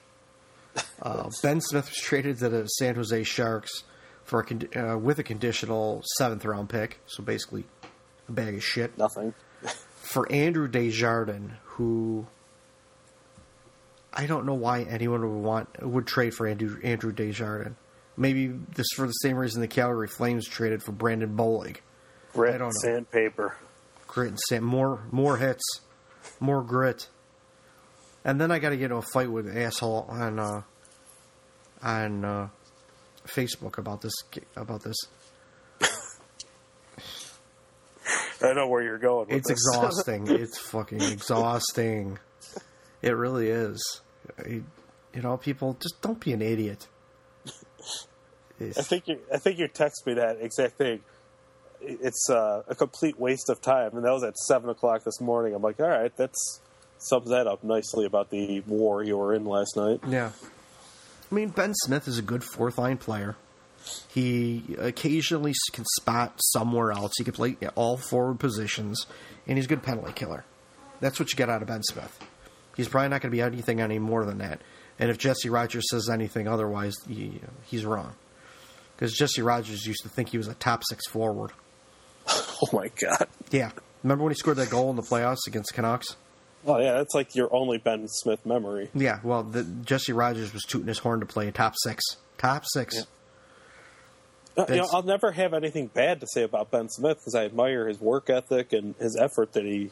[1.02, 3.82] Uh, ben Smith was traded to the San Jose Sharks
[4.22, 7.64] for a con- uh, with a conditional seventh round pick, so basically
[8.28, 9.34] a bag of shit Nothing.
[9.96, 12.28] for Andrew Desjardins, who
[14.12, 17.74] I don't know why anyone would want would trade for Andrew Andrew Desjardins.
[18.16, 21.78] Maybe this for the same reason the Calgary Flames traded for Brandon Bollig.
[22.32, 22.80] Grit, I don't know.
[22.80, 23.56] sandpaper.
[24.06, 25.64] Grit and sand, more more hits,
[26.40, 27.08] more grit.
[28.24, 30.62] And then I got to get into a fight with an asshole on uh,
[31.82, 32.48] on uh,
[33.26, 34.14] Facebook about this
[34.56, 34.96] about this.
[38.42, 39.26] I know where you're going.
[39.30, 39.58] It's this.
[39.58, 40.26] exhausting.
[40.28, 42.18] it's fucking exhausting.
[43.02, 44.00] It really is.
[44.46, 44.64] You
[45.14, 46.88] know, people just don't be an idiot.
[48.60, 49.20] I think you.
[49.32, 51.00] I think you text me that exact thing.
[51.80, 55.54] It's uh, a complete waste of time, and that was at seven o'clock this morning.
[55.54, 56.60] I'm like, all right, that's
[56.98, 60.00] sums that up nicely about the war you were in last night.
[60.08, 60.30] yeah.
[61.30, 63.36] I mean, Ben Smith is a good fourth line player.
[64.08, 67.12] He occasionally can spot somewhere else.
[67.18, 69.06] He can play all forward positions,
[69.46, 70.44] and he's a good penalty killer.
[71.00, 72.18] That's what you get out of Ben Smith.
[72.76, 74.60] He's probably not going to be anything any more than that.
[74.98, 78.14] And if Jesse Rogers says anything otherwise, he, he's wrong.
[78.94, 81.50] Because Jesse Rogers used to think he was a top six forward.
[82.62, 83.26] Oh my god!
[83.50, 83.72] Yeah.
[84.02, 86.16] Remember when he scored that goal in the playoffs against Canucks?
[86.66, 88.88] Oh yeah, that's like your only Ben Smith memory.
[88.94, 89.18] Yeah.
[89.22, 92.02] Well, the, Jesse Rogers was tooting his horn to play a top six.
[92.38, 93.06] Top six.
[94.56, 97.44] Uh, You know, I'll never have anything bad to say about Ben Smith because I
[97.44, 99.90] admire his work ethic and his effort that he,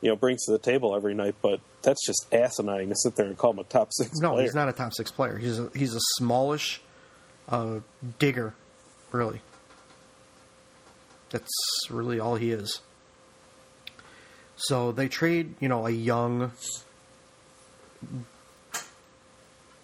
[0.00, 1.36] you know, brings to the table every night.
[1.40, 4.42] But that's just asinine to sit there and call him a top six No, player.
[4.44, 5.38] he's not a top six player.
[5.38, 6.82] He's a, he's a smallish
[7.48, 7.78] uh,
[8.18, 8.54] digger,
[9.12, 9.40] really.
[11.32, 11.50] That's
[11.90, 12.80] really all he is.
[14.56, 16.52] So they trade, you know, a young,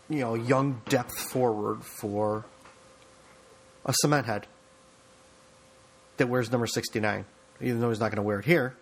[0.09, 2.45] you know, young depth forward for
[3.85, 4.47] a cement head
[6.19, 7.25] that wears number 69,
[7.61, 8.77] even though he's not going to wear it here.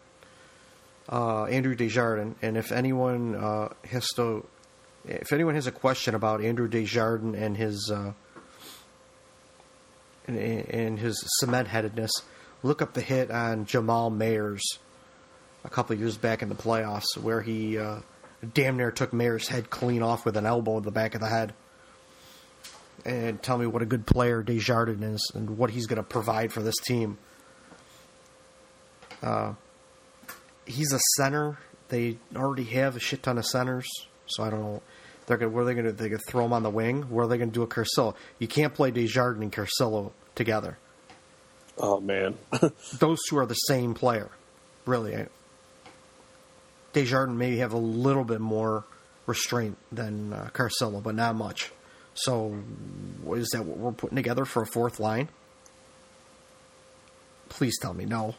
[1.09, 4.45] Uh, Andrew Desjardins, and if anyone uh, has to,
[5.05, 8.13] if anyone has a question about Andrew Desjardins and his uh,
[10.27, 12.11] and, and his cement headedness,
[12.67, 14.63] look up the hit on Jamal Mayers
[15.65, 18.01] a couple years back in the playoffs, where he uh,
[18.55, 21.29] damn near took Mayer's head clean off with an elbow in the back of the
[21.29, 21.55] head.
[23.05, 26.53] And tell me what a good player Desjardins is and what he's going to provide
[26.53, 27.19] for this team.
[29.23, 29.55] Uh,
[30.65, 31.59] he's a center.
[31.89, 33.87] They already have a shit ton of centers,
[34.27, 34.83] so I don't know.
[35.27, 35.93] They're gonna, what are they going to?
[35.93, 35.97] do?
[35.97, 37.03] They're going to throw him on the wing?
[37.03, 38.15] Where are they going to do a Carcillo?
[38.39, 40.79] You can't play Desjardins and Carcillo together.
[41.79, 42.37] Oh man,
[42.99, 44.31] Those two are the same player,
[44.87, 45.27] really.
[46.93, 48.85] Desjardins maybe have a little bit more
[49.27, 51.71] restraint than uh, Carcillo, but not much.
[52.15, 52.59] So,
[53.33, 55.29] is that what we're putting together for a fourth line?
[57.51, 58.35] Please tell me no.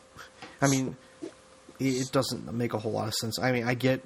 [0.59, 0.97] I mean,
[1.79, 3.37] it doesn't make a whole lot of sense.
[3.37, 4.01] I mean, I get,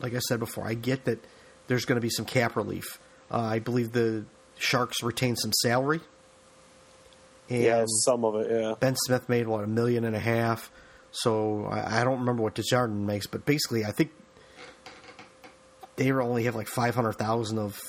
[0.00, 1.24] like I said before, I get that
[1.68, 2.98] there's going to be some cap relief.
[3.30, 4.26] Uh, I believe the
[4.58, 6.00] Sharks retain some salary.
[7.50, 8.74] And yeah, some of it, yeah.
[8.78, 10.70] Ben Smith made what a million and a half.
[11.10, 14.10] So I, I don't remember what Desjardins makes, but basically, I think
[15.96, 17.80] they only have like five hundred thousand of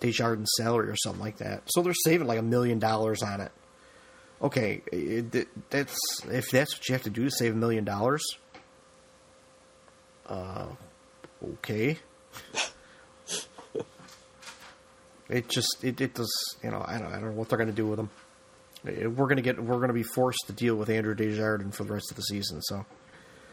[0.00, 1.62] Desjardins' salary or something like that.
[1.66, 3.52] So they're saving like a million dollars on it.
[4.42, 5.98] Okay, it, that's
[6.30, 8.22] if that's what you have to do to save a million dollars.
[10.26, 10.66] Uh,
[11.52, 11.98] okay.
[15.28, 17.70] it just it, it does you know I don't I don't know what they're going
[17.70, 18.10] to do with them.
[18.84, 21.84] We're going to get we're going to be forced to deal with Andrew Desjardins for
[21.84, 22.60] the rest of the season.
[22.62, 22.84] So,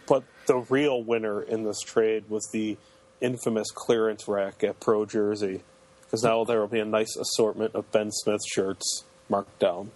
[0.08, 2.78] but the real winner in this trade was the
[3.22, 5.62] infamous clearance rack at Pro Jersey,
[6.02, 9.92] because now there will be a nice assortment of Ben Smith shirts marked down.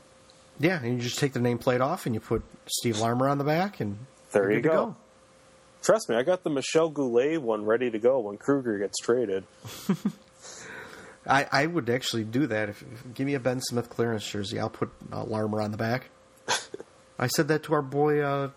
[0.57, 3.43] Yeah, and you just take the nameplate off and you put Steve Larmer on the
[3.43, 3.97] back, and
[4.31, 4.71] there you go.
[4.71, 4.95] go.
[5.83, 9.43] Trust me, I got the Michel Goulet one ready to go when Kruger gets traded.
[11.27, 12.69] I, I would actually do that.
[12.69, 15.77] If, if, give me a Ben Smith clearance jersey, I'll put uh, Larmer on the
[15.77, 16.09] back.
[17.19, 18.49] I said that to our boy uh,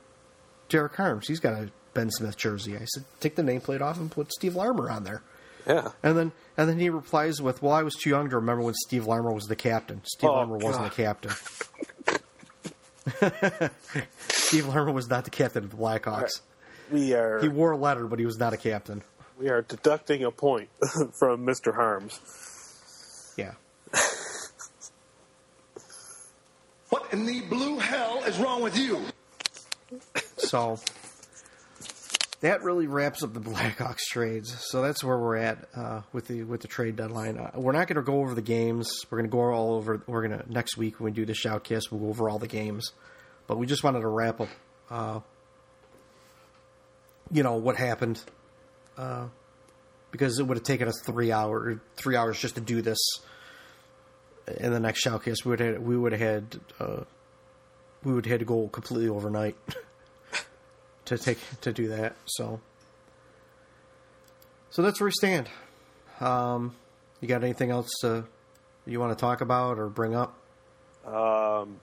[0.69, 1.29] Derek Harms.
[1.29, 2.77] He's got a Ben Smith jersey.
[2.77, 5.23] I said, take the nameplate off and put Steve Larmer on there.
[5.67, 5.89] Yeah.
[6.03, 8.75] And then and then he replies with, "Well, I was too young to remember when
[8.75, 10.01] Steve Larmer was the captain.
[10.05, 11.31] Steve Oh, Larmer wasn't the captain.
[14.29, 16.41] Steve Larmer was not the captain of the Blackhawks.
[16.91, 19.03] We are He wore a letter, but he was not a captain.
[19.39, 20.71] we are deducting a point
[21.19, 21.75] from Mr.
[21.75, 22.19] Harms.
[23.39, 23.53] Yeah.
[26.91, 28.99] What in the blue hell is wrong with you?
[30.39, 30.79] So
[32.41, 34.55] that really wraps up the Blackhawks trades.
[34.71, 37.37] So that's where we're at uh, with the with the trade deadline.
[37.37, 38.91] Uh, we're not going to go over the games.
[39.11, 40.03] We're going to go all over.
[40.07, 42.47] We're going to next week when we do the shoutcast, we'll go over all the
[42.49, 42.93] games.
[43.47, 44.49] But we just wanted to wrap up.
[44.91, 45.21] Uh,
[47.31, 48.23] you know what happened,
[48.97, 49.27] uh,
[50.11, 52.99] because it would have taken us three hour three hours just to do this.
[54.59, 57.05] In the next shoutcast, we would have, we would have had uh,
[58.03, 59.57] we would have had to go completely overnight
[61.07, 62.15] to take to do that.
[62.27, 62.61] So,
[64.71, 65.49] so that's where we stand.
[66.21, 66.75] Um,
[67.21, 68.25] you got anything else to,
[68.87, 70.35] you want to talk about or bring up?
[71.05, 71.79] Um,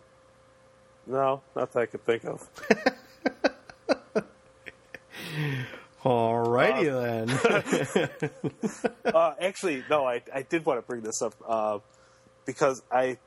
[1.08, 2.42] no, not that I could think of.
[6.06, 7.30] Alrighty
[8.24, 8.50] then.
[9.14, 11.80] uh, actually, no, I, I did want to bring this up uh,
[12.46, 13.18] because I,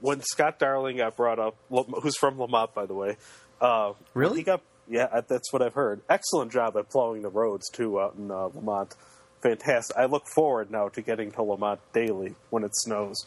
[0.00, 3.16] when Scott Darling got brought up, who's from Lemont, by the way,
[3.60, 4.38] uh, Really?
[4.38, 6.02] He got yeah, that's what I've heard.
[6.08, 8.94] Excellent job at plowing the roads too out in uh, Lemont.
[9.42, 9.96] Fantastic.
[9.96, 13.24] I look forward now to getting to Lemont daily when it snows.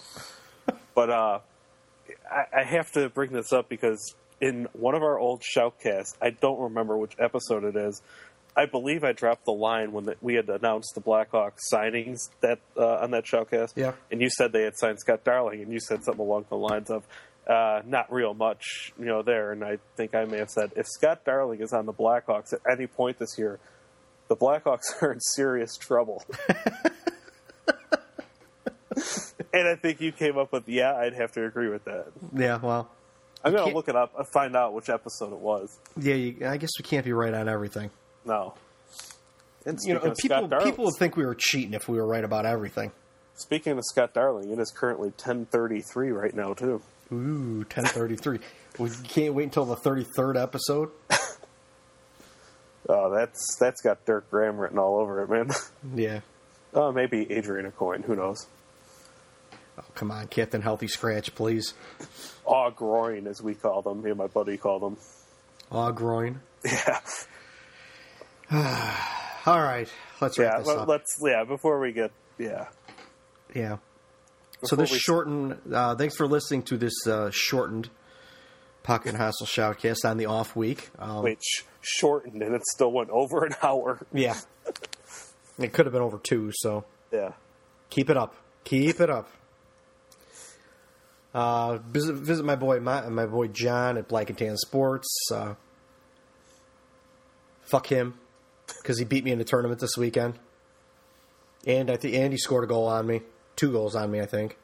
[0.94, 1.40] but uh,
[2.30, 6.30] I, I have to bring this up because in one of our old shoutcasts, I
[6.30, 8.02] don't remember which episode it is.
[8.58, 12.60] I believe I dropped the line when the, we had announced the Blackhawks signings that
[12.76, 13.74] uh, on that showcast.
[13.76, 13.94] Yeah.
[14.12, 16.90] And you said they had signed Scott Darling, and you said something along the lines
[16.90, 17.06] of,
[17.48, 20.88] uh, "Not real much, you know." There, and I think I may have said, "If
[20.88, 23.60] Scott Darling is on the Blackhawks at any point this year,
[24.28, 26.26] the Blackhawks are in serious trouble."
[29.54, 32.58] and I think you came up with, "Yeah, I'd have to agree with that." yeah,
[32.58, 32.90] well,
[33.44, 35.78] I'm going to look it up and find out which episode it was.
[35.96, 36.16] yeah.
[36.16, 37.92] You, I guess we can't be right on everything.
[38.28, 38.54] No.
[39.66, 42.24] And You know, people Darling, people would think we were cheating if we were right
[42.24, 42.92] about everything.
[43.36, 46.82] speaking of Scott Darling, it is currently 10:33 right now too.
[47.12, 48.40] Ooh, ten thirty three.
[48.80, 50.92] we can't wait until the thirty third episode.
[52.90, 55.50] Oh, that's that's got Dirk Graham written all over it, man.
[55.96, 56.22] Yeah.
[56.74, 58.02] Uh, maybe Adriana Coin.
[58.04, 58.48] Who knows?
[59.78, 61.74] Oh, come on, Captain Healthy Scratch, please.
[62.46, 64.04] Aw groin, as we call them.
[64.04, 64.98] Me and my buddy call them.
[65.72, 66.40] Aw, groin.
[66.64, 67.00] Yeah.
[69.46, 69.90] All right,
[70.22, 70.60] let's wrap Yeah.
[70.60, 70.88] this up.
[70.88, 71.16] let's.
[71.22, 71.44] Yeah.
[71.44, 72.12] Before we get.
[72.38, 72.68] Yeah.
[73.54, 73.78] Yeah.
[74.64, 75.60] So this we- shortened.
[75.74, 77.90] Uh, thanks for listening to this uh, shortened
[78.90, 80.90] and Hassle Shoutcast on the off week.
[80.98, 84.00] Um, Wait, sh- shortened, and it still went over an hour.
[84.14, 84.38] Yeah.
[85.60, 87.34] it could have been over two, so Yeah.
[87.90, 88.34] keep it up.
[88.64, 89.28] Keep it up.
[91.34, 95.10] Uh, visit, visit my boy my, my boy John at Black and Tan Sports.
[95.34, 95.56] Uh,
[97.64, 98.18] fuck him
[98.82, 100.36] because he beat me in the tournament this weekend,
[101.66, 103.22] and I think Andy scored a goal on me,
[103.56, 104.58] two goals on me, I think.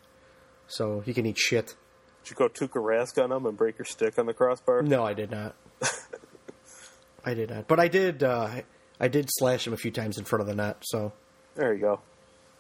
[0.67, 1.75] So he can eat shit.
[2.23, 4.81] Did you go Tuukka Rask on him and break your stick on the crossbar?
[4.81, 5.55] No, I did not.
[7.25, 8.23] I did not, but I did.
[8.23, 8.61] Uh,
[8.99, 10.77] I did slash him a few times in front of the net.
[10.83, 11.13] So,
[11.55, 11.99] There you go.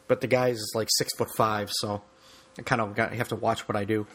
[0.07, 2.01] but the guy's like six foot five, so
[2.57, 4.05] I kind of got, have to watch what I do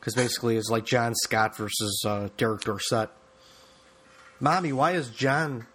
[0.00, 3.10] because basically it's like John Scott versus uh, Derek Dorsett.
[4.40, 5.66] Mommy, why is John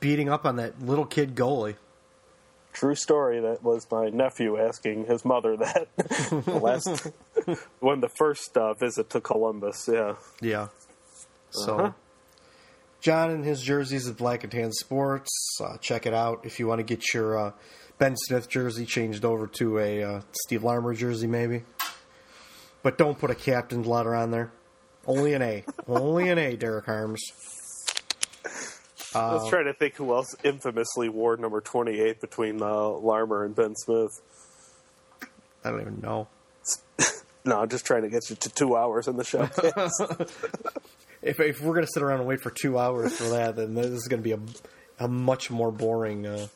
[0.00, 1.76] beating up on that little kid goalie?
[2.72, 3.40] True story.
[3.40, 5.88] That was my nephew asking his mother that
[6.46, 7.08] last
[7.80, 9.88] when the first uh, visit to Columbus.
[9.92, 10.14] Yeah.
[10.40, 10.68] Yeah.
[11.50, 11.92] So, Uh-huh.
[13.00, 15.30] John and his jerseys at Black and Tan Sports.
[15.60, 17.52] Uh, check it out if you want to get your uh,
[17.98, 21.62] Ben Smith jersey changed over to a uh, Steve Larmer jersey, maybe.
[22.82, 24.52] But don't put a captain's letter on there.
[25.06, 25.64] Only an A.
[25.88, 27.20] Only an A, Derek Harms.
[29.14, 33.54] I was trying to think who else infamously wore number 28 between uh, Larmer and
[33.54, 34.12] Ben Smith.
[35.64, 36.28] I don't even know.
[37.42, 39.48] No, I'm just trying to get you to two hours in the show.
[41.22, 43.74] If, if we're going to sit around and wait for two hours for that, then
[43.74, 46.46] this is going to be a, a much more boring uh,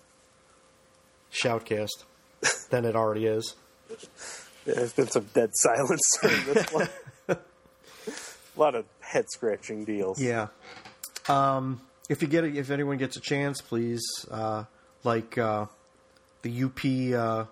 [1.31, 2.05] shoutcast
[2.71, 3.55] than it already is.
[4.65, 6.89] There's been some dead silence during this one.
[7.29, 7.37] A
[8.57, 10.19] lot of head scratching deals.
[10.19, 10.47] Yeah.
[11.29, 14.65] Um, if you get, a, if anyone gets a chance, please, uh,
[15.05, 15.67] like uh,
[16.43, 17.47] the UP uh,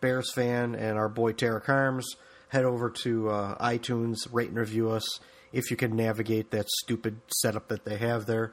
[0.00, 2.16] Bears fan and our boy Tarek Harms,
[2.48, 5.06] head over to uh, iTunes, rate and review us.
[5.52, 8.52] If you can navigate that stupid setup that they have there,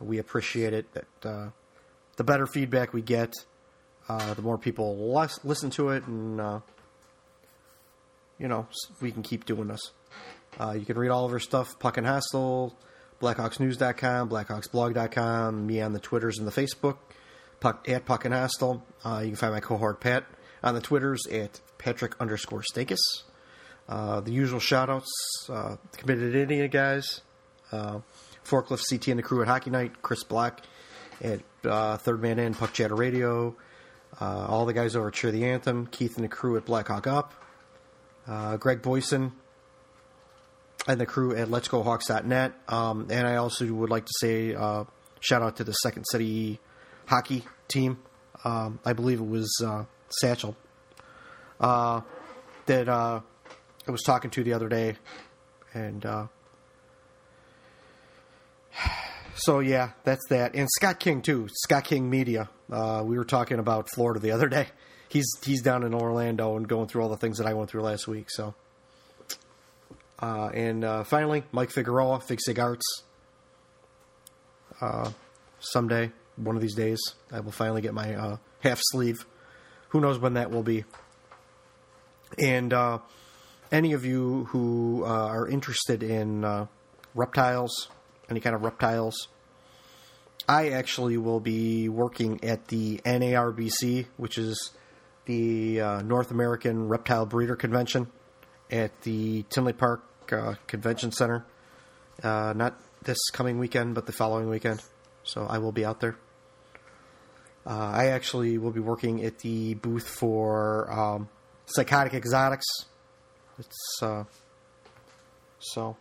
[0.00, 0.86] we appreciate it.
[0.92, 1.50] That uh,
[2.16, 3.32] the better feedback we get,
[4.06, 6.60] the more people lis- listen to it, and
[8.38, 8.66] you know
[9.00, 9.80] we can keep doing this.
[10.60, 12.76] You can read all of our stuff, Puckin Hostile,
[13.20, 16.98] BlackhawksNews.com, BlackhawksBlog.com, me on the Twitters and the Facebook,
[17.60, 18.84] Puck, at Puckin Hostile.
[19.04, 20.24] Uh, you can find my cohort Pat
[20.62, 22.98] on the Twitters at Patrick underscore Stakis.
[23.88, 25.06] Uh, the usual shoutouts,
[25.48, 27.20] uh, Committed Idiot guys,
[27.72, 28.00] uh,
[28.44, 30.62] Forklift CT and the crew at Hockey Night, Chris Black
[31.22, 33.56] at uh, Third Man In, Puck Chatter Radio,
[34.20, 37.06] uh, all the guys over at Cheer the Anthem, Keith and the crew at Blackhawk
[37.06, 37.32] Up,
[38.26, 39.32] uh, Greg Boyson,
[40.86, 42.52] and the crew at Let's Go Hawks.net.
[42.68, 44.84] Um, and I also would like to say uh,
[45.20, 46.60] shout out to the Second City
[47.06, 47.98] hockey team.
[48.44, 50.56] Um, I believe it was uh, Satchel
[51.60, 52.02] uh,
[52.66, 53.20] that uh,
[53.86, 54.96] I was talking to the other day,
[55.74, 56.26] and uh,
[59.34, 60.54] so yeah, that's that.
[60.54, 62.48] And Scott King too, Scott King Media.
[62.70, 64.68] Uh, we were talking about Florida the other day.
[65.08, 67.82] He's he's down in Orlando and going through all the things that I went through
[67.82, 68.30] last week.
[68.30, 68.54] So.
[70.18, 73.02] Uh, and uh, finally, Mike Figueroa, Fig Sig Arts.
[74.80, 75.10] Uh,
[75.58, 77.00] someday, one of these days,
[77.30, 79.26] I will finally get my uh, half sleeve.
[79.90, 80.84] Who knows when that will be?
[82.38, 82.98] And uh,
[83.70, 86.66] any of you who uh, are interested in
[87.14, 87.88] reptiles,
[88.28, 89.28] any kind of reptiles,
[90.48, 94.72] I actually will be working at the NARBC, which is
[95.26, 98.08] the North American Reptile Breeder Convention
[98.70, 100.02] at the Tinley Park
[100.32, 101.44] uh, Convention Center.
[102.22, 104.82] Uh, not this coming weekend, but the following weekend.
[105.22, 106.16] So I will be out there.
[107.66, 111.28] Uh, I actually will be working at the booth for um,
[111.66, 112.66] Psychotic Exotics.
[113.58, 114.24] It's uh,
[115.58, 115.96] so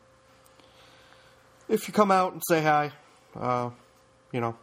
[1.68, 2.92] if you come out and say hi,
[3.36, 3.72] uh,
[4.32, 4.56] you know,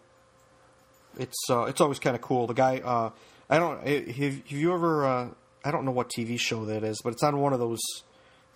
[1.18, 2.46] it's uh, it's always kind of cool.
[2.46, 3.10] The guy, uh,
[3.50, 5.32] I don't have, have you ever?
[5.64, 7.80] I don't know what TV show that is, but it's on one of those,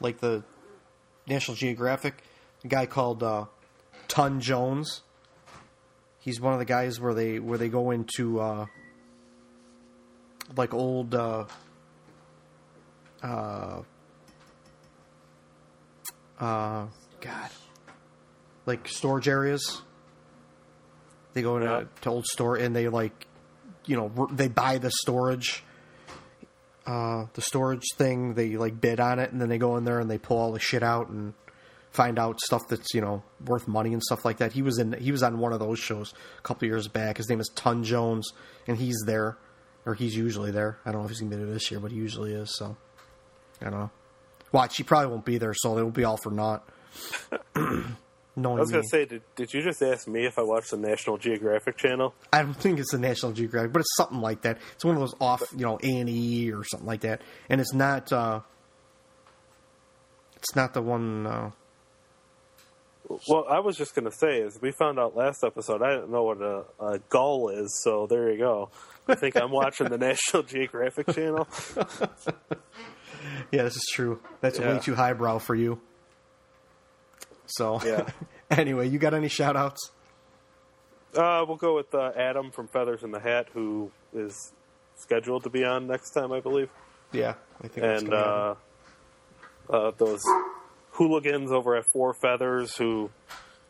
[0.00, 0.42] like the
[1.26, 2.22] National Geographic.
[2.64, 3.44] A guy called uh,
[4.09, 5.02] Ton Jones.
[6.18, 8.66] He's one of the guys where they where they go into uh,
[10.57, 11.44] like old uh,
[13.22, 13.82] uh,
[16.40, 16.86] uh,
[17.20, 17.50] God,
[18.66, 19.82] like storage areas.
[21.34, 21.84] They go into Yeah.
[22.02, 23.26] to old store and they like
[23.84, 25.62] you know they buy the storage,
[26.87, 28.34] uh, the storage thing.
[28.34, 30.53] They like bid on it, and then they go in there and they pull all
[30.53, 31.34] the shit out and
[31.91, 34.53] find out stuff that's you know worth money and stuff like that.
[34.53, 37.16] He was in he was on one of those shows a couple years back.
[37.16, 38.32] His name is Ton Jones,
[38.66, 39.37] and he's there,
[39.84, 40.78] or he's usually there.
[40.84, 42.55] I don't know if he's gonna be there this year, but he usually is.
[42.57, 42.76] So
[43.61, 43.91] I don't know.
[44.53, 46.68] Watch, he probably won't be there, so it'll be all for naught.
[48.39, 50.76] Knowing I was gonna say, did, did you just ask me if I watched the
[50.76, 52.14] National Geographic Channel?
[52.32, 54.59] I don't think it's the National Geographic, but it's something like that.
[54.74, 57.61] It's one of those off, you know, A and E or something like that, and
[57.62, 58.12] it's not.
[58.12, 58.41] uh
[60.37, 61.26] It's not the one.
[61.26, 61.51] Uh,
[63.28, 66.24] Well, I was just gonna say, as we found out last episode, I didn't know
[66.24, 68.68] what a, a gull is, so there you go.
[69.09, 71.49] I think I'm watching the National Geographic Channel.
[73.51, 74.20] yeah, this is true.
[74.41, 74.74] That's Yeah.
[74.74, 75.80] way too highbrow for you.
[77.47, 78.07] So, Yeah.
[78.51, 79.90] anyway, you got any shout outs?
[81.14, 84.53] Uh, we'll go with uh, Adam from Feathers in the Hat, who is
[84.97, 86.68] scheduled to be on next time, I believe.
[87.12, 87.86] Yeah, I think.
[87.86, 88.55] and uh,
[89.70, 90.22] uh, those
[90.92, 93.11] hooligans over at Four Feathers who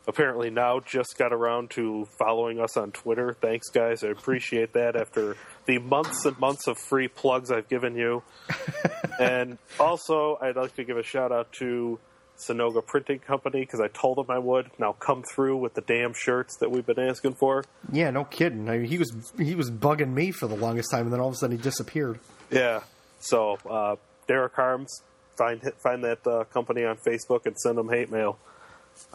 [0.07, 3.35] apparently now just got around to following us on Twitter.
[3.39, 4.03] Thanks, guys.
[4.03, 8.23] I appreciate that after the months and months of free plugs I've given you.
[9.19, 11.99] and also, I'd like to give a shout out to
[12.37, 14.69] Sonoga Printing Company because I told them I would.
[14.77, 17.63] Now come through with the damn shirts that we've been asking for.
[17.91, 18.69] yeah, no kidding.
[18.69, 21.29] I mean, he was he was bugging me for the longest time, and then all
[21.29, 22.19] of a sudden he disappeared.
[22.51, 22.81] Yeah.
[23.19, 23.95] So, uh,
[24.27, 25.01] Derek Harms,
[25.37, 28.37] find find that uh, company on Facebook and send them hate mail.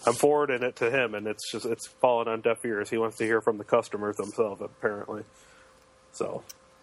[0.07, 2.91] I'm forwarding it to him, and it's just it's falling on deaf ears.
[2.91, 5.23] He wants to hear from the customers themselves, apparently.
[6.13, 6.43] So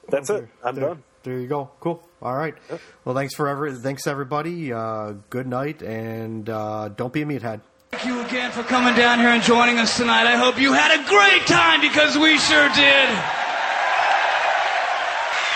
[0.09, 0.47] that's it.
[0.63, 1.03] I'm done.
[1.23, 1.69] There you go.
[1.79, 2.01] Cool.
[2.21, 2.55] All right.
[3.03, 4.71] Well, thanks for every thanks everybody.
[4.71, 7.61] Uh, good night, and uh, don't be a meathead.
[7.91, 10.27] Thank you again for coming down here and joining us tonight.
[10.27, 13.09] I hope you had a great time because we sure did.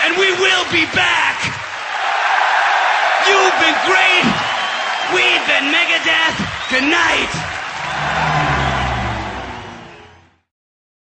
[0.03, 1.37] And we will be back.
[3.29, 4.25] You've been great.
[5.15, 6.37] We've been Megadeth.
[6.71, 7.52] Good night.